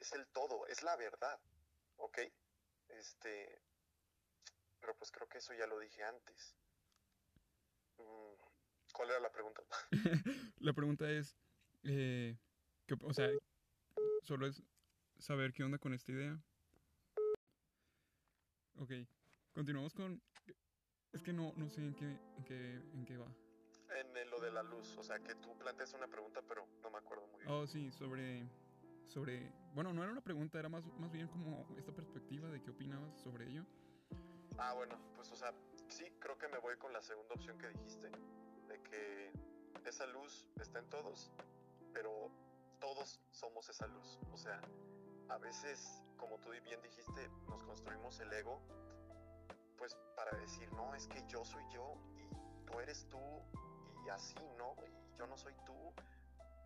[0.00, 1.38] es el todo, es la verdad,
[1.96, 2.18] ¿ok?
[2.88, 3.60] Este,
[4.80, 6.54] pero pues creo que eso ya lo dije antes.
[7.98, 8.34] Mm,
[8.92, 9.62] ¿Cuál era la pregunta?
[10.60, 11.36] La pregunta es,
[11.84, 12.36] eh,
[12.86, 13.28] ¿qué op- o sea,
[14.24, 14.62] solo es
[15.18, 16.38] saber qué onda con esta idea.
[18.76, 18.92] Ok,
[19.52, 20.20] continuamos con...
[21.12, 23.26] Es que no, no sé en qué, en qué, en qué va.
[23.96, 26.98] En lo de la luz, o sea, que tú planteas una pregunta, pero no me
[26.98, 27.52] acuerdo muy bien.
[27.52, 28.46] Oh, sí, sobre,
[29.06, 29.50] sobre...
[29.74, 33.18] Bueno, no era una pregunta, era más, más bien como esta perspectiva de qué opinabas
[33.18, 33.64] sobre ello.
[34.58, 35.54] Ah, bueno, pues o sea,
[35.88, 38.10] sí, creo que me voy con la segunda opción que dijiste,
[38.68, 39.32] de que
[39.86, 41.32] esa luz está en todos,
[41.92, 42.30] pero
[42.80, 44.18] todos somos esa luz.
[44.32, 44.60] O sea,
[45.28, 48.60] a veces, como tú bien dijiste, nos construimos el ego,
[49.78, 52.28] pues para decir, no, es que yo soy yo y
[52.66, 53.18] tú eres tú
[54.04, 54.74] y así, ¿no?
[54.86, 55.92] Y yo no soy tú,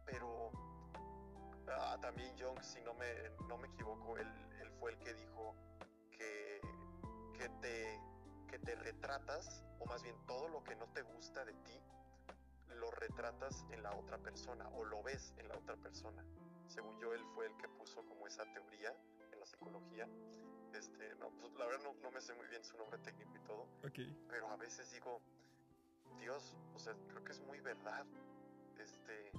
[0.04, 0.50] pero
[1.68, 3.06] ah, también Jung, si no me,
[3.48, 4.28] no me equivoco, él,
[4.60, 5.54] él fue el que dijo
[6.10, 6.60] que,
[7.34, 8.00] que, te,
[8.48, 11.80] que te retratas, o más bien todo lo que no te gusta de ti,
[12.76, 16.24] lo retratas en la otra persona o lo ves en la otra persona.
[16.66, 18.94] Según yo, él fue el que puso como esa teoría
[19.30, 20.08] en la psicología.
[20.74, 23.66] Este, no, pues la verdad no, me sé muy bien su nombre técnico y todo.
[24.28, 25.20] Pero a veces digo,
[26.18, 28.06] Dios, o sea, creo que es muy verdad.
[28.78, 29.32] Este,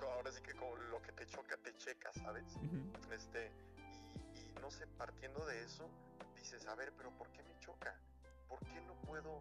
[0.00, 2.56] ahora sí que como lo que te choca, te checa, ¿sabes?
[3.12, 5.88] Este, y, y no sé, partiendo de eso,
[6.36, 7.94] dices, a ver, pero ¿por qué me choca?
[8.48, 9.40] ¿Por qué no puedo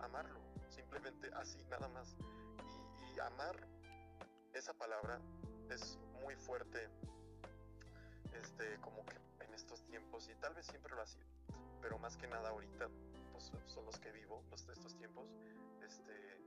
[0.00, 0.40] amarlo?
[0.70, 2.16] simplemente así, nada más.
[3.14, 3.56] Y, amar,
[4.54, 5.20] esa palabra
[5.70, 6.88] es muy fuerte,
[10.28, 11.26] y tal vez siempre lo ha sido,
[11.80, 12.88] pero más que nada ahorita,
[13.32, 15.32] pues son los que vivo, los de estos tiempos,
[15.80, 16.38] este,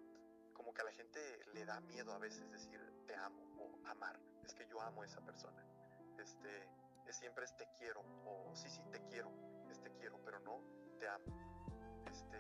[0.54, 1.20] como que a la gente
[1.54, 5.06] le da miedo a veces decir te amo o amar, es que yo amo a
[5.06, 5.66] esa persona,
[6.20, 6.70] este,
[7.08, 9.32] es siempre es te quiero, o sí, sí, te quiero,
[9.72, 10.62] es te quiero, pero no
[11.00, 11.26] te amo,
[12.12, 12.38] este,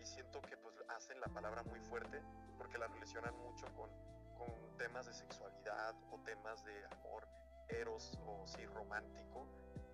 [0.00, 2.22] y siento que pues hacen la palabra muy fuerte
[2.56, 3.90] porque la relacionan mucho con,
[4.38, 7.28] con temas de sexualidad o temas de amor
[7.68, 9.46] eros o sí romántico,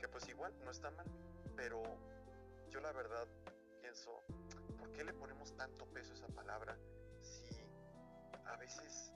[0.05, 1.07] que pues igual no está mal,
[1.57, 1.83] pero
[2.69, 3.27] yo la verdad
[3.81, 4.23] pienso,
[4.77, 6.77] ¿por qué le ponemos tanto peso a esa palabra
[7.23, 7.49] si
[8.45, 9.15] a veces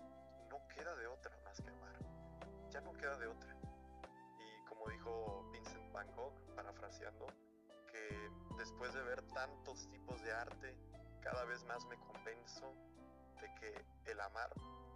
[0.48, 1.94] no queda de otra más que amar?
[2.70, 3.54] Ya no queda de otra.
[4.38, 7.26] Y como dijo Vincent Van Gogh, parafraseando,
[7.92, 10.74] que después de ver tantos tipos de arte,
[11.20, 12.72] cada vez más me convenzo
[13.42, 14.54] de que el amar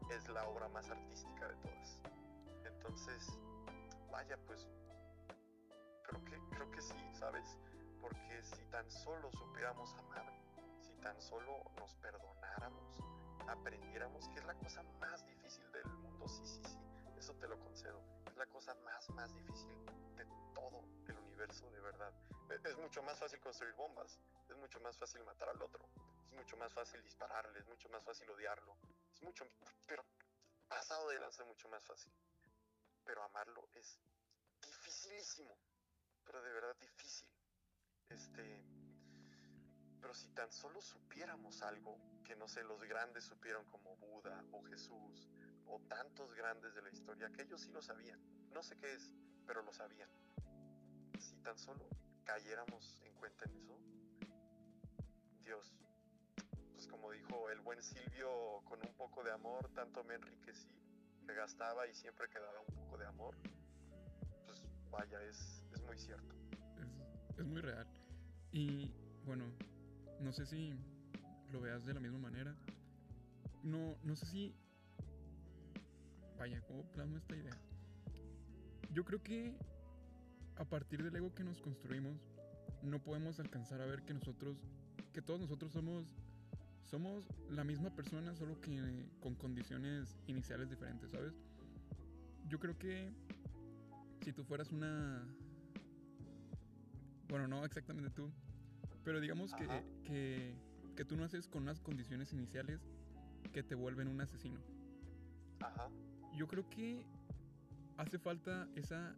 [0.09, 1.99] es la obra más artística de todas.
[2.65, 3.39] Entonces,
[4.11, 4.67] vaya, pues
[6.13, 7.57] creo que creo que sí, ¿sabes?
[8.01, 10.27] Porque si tan solo supiéramos amar,
[10.81, 13.01] si tan solo nos perdonáramos,
[13.49, 16.79] aprendiéramos que es la cosa más difícil del mundo, sí, sí, sí,
[17.17, 19.75] eso te lo concedo, es la cosa más más difícil
[20.17, 22.13] de todo el universo de verdad.
[22.65, 25.89] Es mucho más fácil construir bombas, es mucho más fácil matar al otro,
[26.27, 28.77] es mucho más fácil dispararle, es mucho más fácil odiarlo,
[29.15, 29.47] es mucho,
[29.87, 30.05] pero
[30.69, 32.13] pasado de lanza mucho más fácil.
[33.05, 33.99] Pero amarlo es
[34.61, 35.57] dificilísimo,
[36.25, 37.29] pero de verdad difícil.
[38.09, 38.63] Este,
[40.01, 44.63] pero si tan solo supiéramos algo que no sé, los grandes supieron como Buda o
[44.63, 45.29] Jesús
[45.67, 48.21] o tantos grandes de la historia, que ellos sí lo sabían.
[48.53, 49.15] No sé qué es,
[49.47, 50.09] pero lo sabían.
[51.19, 51.89] Si tan solo
[52.25, 53.79] cayéramos en cuenta en eso,
[55.43, 55.75] Dios,
[56.73, 60.69] pues como dijo el buen Silvio, con un poco de amor, tanto me enriquecí,
[61.25, 63.37] me gastaba y siempre quedaba un poco de amor,
[64.47, 66.35] pues vaya, es, es muy cierto.
[66.81, 67.87] Es, es muy real.
[68.53, 68.91] Y
[69.27, 69.45] bueno,
[70.21, 70.75] no sé si
[71.51, 72.57] lo veas de la misma manera.
[73.63, 74.55] No, no sé si...
[76.39, 77.57] Vaya, ¿cómo plasmo esta idea?
[78.93, 79.57] Yo creo que
[80.57, 82.17] a partir del ego que nos construimos,
[82.83, 84.59] no podemos alcanzar a ver que nosotros,
[85.13, 86.07] que todos nosotros somos,
[86.85, 91.33] somos la misma persona, solo que con condiciones iniciales diferentes, ¿sabes?
[92.49, 93.13] Yo creo que
[94.23, 95.27] si tú fueras una...
[97.33, 98.31] Bueno, no exactamente tú,
[99.05, 99.67] pero digamos que,
[100.05, 100.55] que,
[100.95, 102.87] que, tú naces con unas condiciones iniciales
[103.55, 104.61] que te vuelven un asesino.
[105.61, 105.89] Ajá.
[106.37, 107.07] Yo creo que
[107.97, 109.17] hace falta esa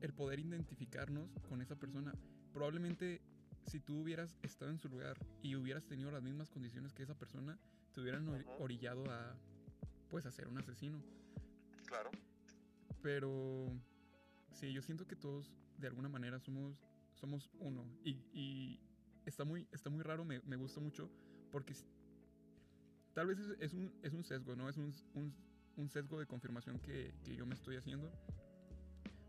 [0.00, 2.12] el poder identificarnos con esa persona.
[2.52, 3.22] Probablemente
[3.68, 7.14] si tú hubieras estado en su lugar y hubieras tenido las mismas condiciones que esa
[7.14, 7.56] persona,
[7.92, 9.36] te hubieran orillado a
[10.10, 11.00] pues a ser un asesino.
[11.86, 12.10] Claro.
[13.00, 13.68] Pero
[14.50, 16.84] sí, yo siento que todos de alguna manera somos
[17.14, 18.80] somos uno y,
[19.26, 21.10] está muy está muy raro, me, gusta mucho
[21.50, 21.74] porque
[23.14, 24.68] tal vez es, un, es un sesgo, ¿no?
[24.68, 24.92] Es un,
[25.76, 28.12] un, sesgo de confirmación que, que yo me estoy haciendo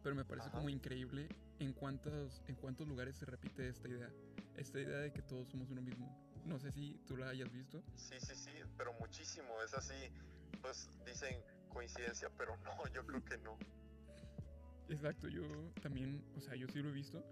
[0.06, 1.28] pero me parece como increíble
[1.58, 4.08] en cuántos, en cuántos lugares se repite esta idea.
[4.56, 6.16] Esta idea de que todos somos uno mismo.
[6.46, 7.84] No sé si tú la hayas visto.
[7.96, 9.48] Sí, sí, sí, pero muchísimo.
[9.64, 9.96] Es así,
[10.62, 13.58] pues dicen coincidencia, pero no, yo creo que no.
[14.90, 15.42] Exacto, yo
[15.82, 17.26] también, o sea, yo sí lo he visto.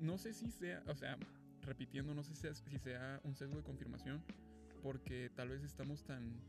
[0.00, 1.16] No sé si sea, o sea,
[1.62, 4.24] repitiendo, no sé si sea, si sea un sesgo de confirmación,
[4.82, 6.40] porque tal vez estamos tan,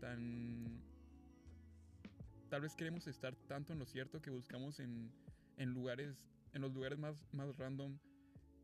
[0.00, 0.82] tan
[2.50, 5.10] tal vez queremos estar tanto en lo cierto que buscamos en,
[5.56, 7.98] en lugares, en los lugares más, más random,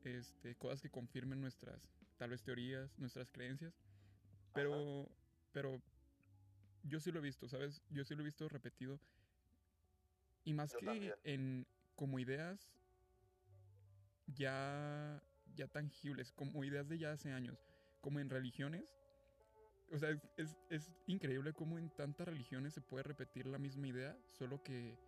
[0.05, 1.81] este, cosas que confirmen nuestras,
[2.19, 3.75] tal vez teorías, nuestras creencias.
[4.53, 5.09] Pero,
[5.53, 5.81] pero
[6.83, 7.83] yo sí lo he visto, ¿sabes?
[7.89, 9.01] Yo sí lo he visto repetido.
[10.45, 12.71] Y más que en como ideas
[14.35, 15.23] ya,
[15.55, 17.59] ya tangibles, como ideas de ya hace años,
[18.01, 18.97] como en religiones.
[19.91, 24.17] O sea, es, es, increíble cómo en tantas religiones se puede repetir la misma idea,
[24.27, 24.99] solo que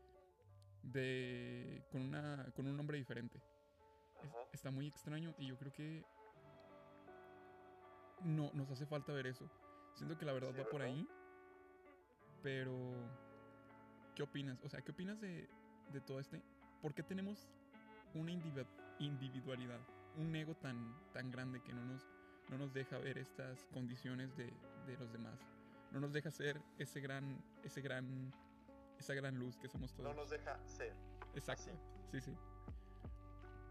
[0.83, 3.43] de con una con un nombre diferente.
[4.53, 6.03] está muy extraño y yo creo que
[8.25, 9.51] no nos hace falta ver eso.
[9.95, 11.07] Siento que la verdad va por ahí.
[12.43, 12.95] Pero
[14.15, 14.59] ¿qué opinas?
[14.63, 15.47] O sea, ¿qué opinas de,
[15.93, 16.43] de todo este?
[16.81, 17.51] ¿Por qué tenemos
[18.15, 18.33] una
[19.01, 19.81] individualidad,
[20.17, 22.07] un ego tan tan grande que no nos
[22.49, 24.53] no nos deja ver estas condiciones de,
[24.87, 25.39] de los demás?
[25.91, 28.33] No nos deja ser ese gran ese gran
[28.99, 30.09] esa gran luz que somos todos.
[30.11, 30.95] No nos deja ser.
[31.35, 31.71] Exacto.
[32.11, 32.31] Sí, sí.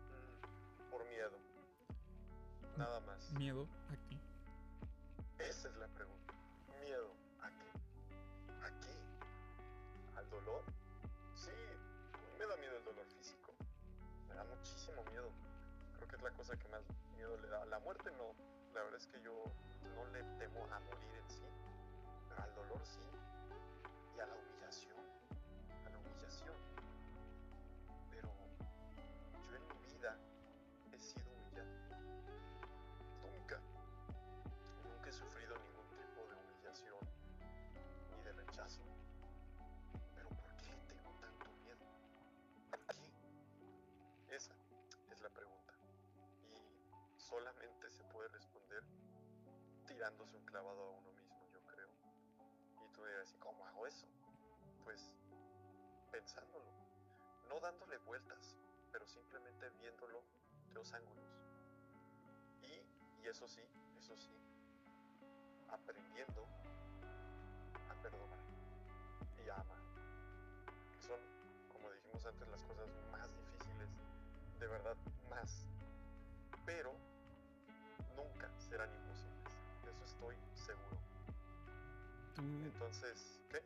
[0.09, 1.37] Mm, por miedo.
[2.77, 3.31] Nada más.
[3.33, 4.17] ¿Miedo a qué?
[5.43, 6.33] Esa es la pregunta.
[6.81, 7.69] ¿Miedo a qué?
[8.63, 10.17] ¿A qué?
[10.17, 10.63] ¿Al dolor?
[16.19, 16.81] Es la cosa que más
[17.13, 17.65] miedo le da.
[17.65, 18.35] La muerte no.
[18.73, 19.31] La verdad es que yo
[19.95, 21.45] no le temo a morir en sí.
[22.27, 22.99] Pero al dolor sí.
[24.17, 24.35] Y a la
[47.29, 48.83] solamente se puede responder
[49.87, 51.89] tirándose un clavado a uno mismo, yo creo.
[52.83, 54.07] Y tú dirás, ¿cómo hago eso?
[54.83, 55.15] Pues
[56.11, 56.65] pensándolo,
[57.47, 58.55] no dándole vueltas,
[58.91, 60.23] pero simplemente viéndolo
[60.67, 61.25] de dos ángulos.
[62.61, 63.61] Y, y eso sí,
[63.97, 64.31] eso sí,
[65.69, 66.47] aprendiendo
[67.89, 68.39] a perdonar
[69.45, 69.81] y a amar,
[70.91, 71.19] que son,
[71.71, 73.89] como dijimos antes, las cosas más difíciles,
[74.59, 74.97] de verdad
[75.29, 75.67] más,
[76.65, 76.98] pero
[82.39, 83.61] Entonces, ¿qué?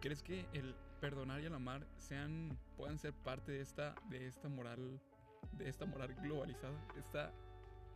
[0.00, 4.48] ¿Crees que el perdonar y el amar sean puedan ser parte de esta de esta
[4.48, 5.00] moral
[5.52, 7.32] de esta moral globalizada, esta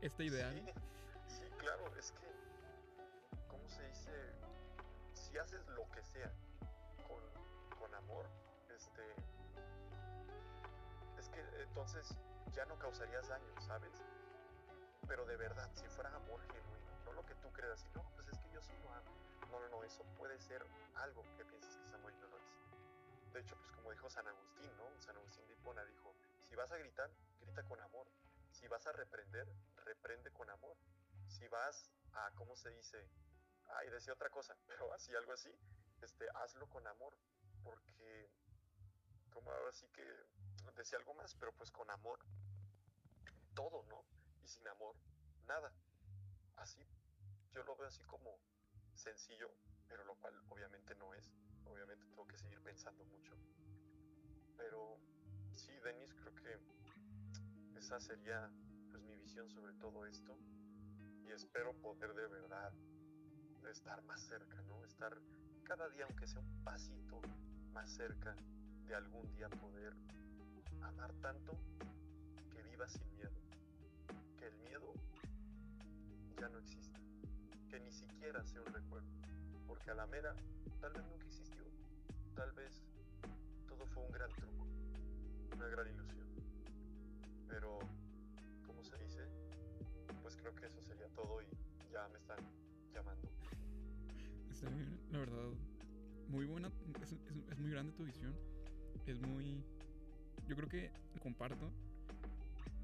[0.01, 0.55] este ideal?
[1.29, 2.27] Sí, sí, claro, es que
[3.49, 4.11] ¿cómo se dice?
[5.13, 6.33] Si haces lo que sea
[7.07, 7.23] con,
[7.79, 8.27] con amor,
[8.75, 9.03] este
[11.19, 12.17] es que entonces
[12.53, 13.93] ya no causarías daño, ¿sabes?
[15.07, 18.39] Pero de verdad, si fuera amor genuino, no lo que tú creas, sino pues es
[18.39, 19.26] que yo sí lo amo
[19.61, 22.67] no, no, eso puede ser algo que piensas que Samuel no lo es.
[23.33, 24.91] De hecho, pues como dijo San Agustín, ¿no?
[24.99, 28.07] San Agustín de Hipona dijo, si vas a gritar, grita con amor.
[28.51, 29.47] Si vas a reprender,
[29.85, 30.77] reprende con amor.
[31.29, 33.09] Si vas a, ¿cómo se dice?
[33.69, 35.55] Ay, decía otra cosa, pero así, algo así,
[36.01, 37.17] este, hazlo con amor.
[37.63, 38.31] Porque,
[39.31, 40.05] como ahora sí que
[40.77, 42.21] decía algo más, pero pues con amor,
[43.55, 44.05] todo, ¿no?
[44.43, 44.97] Y sin amor,
[45.47, 45.73] nada.
[46.57, 46.87] Así,
[47.53, 48.39] yo lo veo así como
[48.97, 49.51] sencillo,
[49.89, 51.33] pero lo cual obviamente no es.
[51.65, 53.35] Obviamente tengo que seguir pensando mucho.
[54.57, 54.99] Pero
[55.55, 58.51] sí, Denis, creo que esa sería
[58.91, 60.37] pues mi visión sobre todo esto.
[61.25, 62.73] Y espero poder de verdad
[63.71, 64.85] estar más cerca, ¿no?
[64.85, 65.21] Estar
[65.65, 67.21] cada día, aunque sea un pasito
[67.73, 68.37] más cerca
[68.87, 69.93] de algún día poder
[70.83, 71.53] amar tanto
[72.51, 73.37] que viva sin miedo.
[74.37, 74.95] Que el miedo
[76.41, 76.86] ya no exista
[77.77, 79.07] que ni siquiera sea un recuerdo,
[79.67, 80.35] porque a la mera
[80.81, 81.63] tal vez nunca existió,
[82.35, 82.83] tal vez
[83.69, 84.67] todo fue un gran truco,
[85.55, 86.27] una gran ilusión.
[87.47, 87.79] Pero,
[88.67, 89.29] como se dice,
[90.23, 91.47] pues creo que eso sería todo y
[91.93, 92.39] ya me están
[92.95, 93.29] llamando.
[94.51, 95.51] Está bien, la verdad,
[96.29, 96.73] muy buena,
[97.03, 98.35] es, es muy grande tu visión,
[99.05, 99.63] es muy...
[100.49, 101.71] Yo creo que comparto.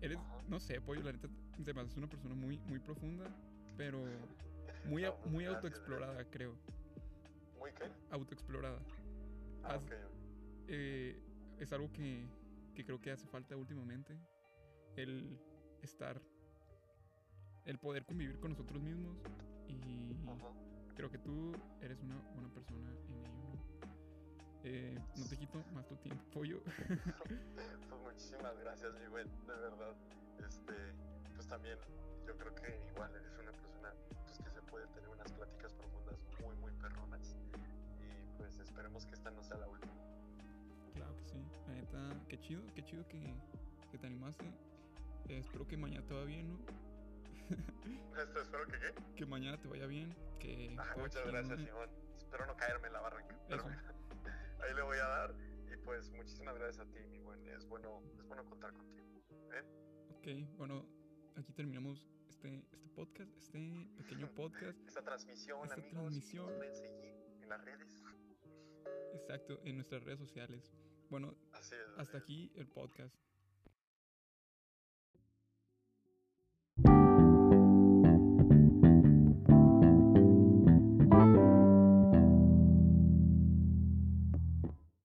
[0.02, 0.18] Eres,
[0.48, 1.28] no sé, Pollo, la neta,
[1.64, 3.24] te es una persona muy, muy profunda,
[3.78, 4.04] pero
[4.84, 6.54] muy, muy autoexplorada, creo.
[7.58, 7.84] ¿Muy qué?
[8.10, 8.80] Autoexplorada.
[9.64, 9.80] Ah,
[10.68, 11.20] eh,
[11.58, 12.26] es algo que,
[12.74, 14.18] que creo que hace falta últimamente.
[14.96, 15.38] El
[15.82, 16.20] estar.
[17.64, 19.16] El poder convivir con nosotros mismos.
[19.68, 20.16] Y
[20.94, 23.52] creo que tú eres una buena persona en ello, ¿no?
[24.64, 26.62] Eh, no te quito más tu tiempo, pollo.
[26.62, 29.94] pues muchísimas gracias, mi güey, de verdad.
[30.46, 30.74] Este,
[31.34, 31.78] pues también
[32.26, 33.92] yo creo que igual eres una persona
[34.24, 37.36] pues, que se puede tener unas pláticas profundas muy, muy perronas.
[38.02, 39.92] Y pues esperemos que esta no sea la última.
[40.94, 43.34] Claro que sí, la neta, qué chido, qué chido que,
[43.90, 44.46] que te animaste.
[45.28, 46.58] Eh, espero que mañana te vaya bien, ¿no?
[48.22, 48.94] Esto, espero que qué?
[49.14, 50.16] Que mañana te vaya bien.
[50.40, 51.90] Que ah, muchas gracias, Simón.
[52.16, 53.38] Espero no caerme en la barranca.
[53.48, 53.64] Pero
[54.62, 55.34] ahí le voy a dar.
[55.70, 57.46] Y pues muchísimas gracias a ti, mi buen.
[57.48, 59.06] Es bueno, es bueno contar contigo.
[59.52, 59.64] ¿eh?
[60.16, 60.86] Ok, bueno,
[61.36, 62.08] aquí terminamos
[62.42, 64.76] este, este podcast, este pequeño podcast.
[64.88, 65.92] Esta transmisión, esta amigos.
[65.92, 66.46] Transmisión.
[66.56, 68.02] pueden seguir en las redes.
[69.14, 70.72] Exacto, en nuestras redes sociales.
[71.08, 71.36] Bueno,
[71.96, 73.14] hasta aquí el podcast.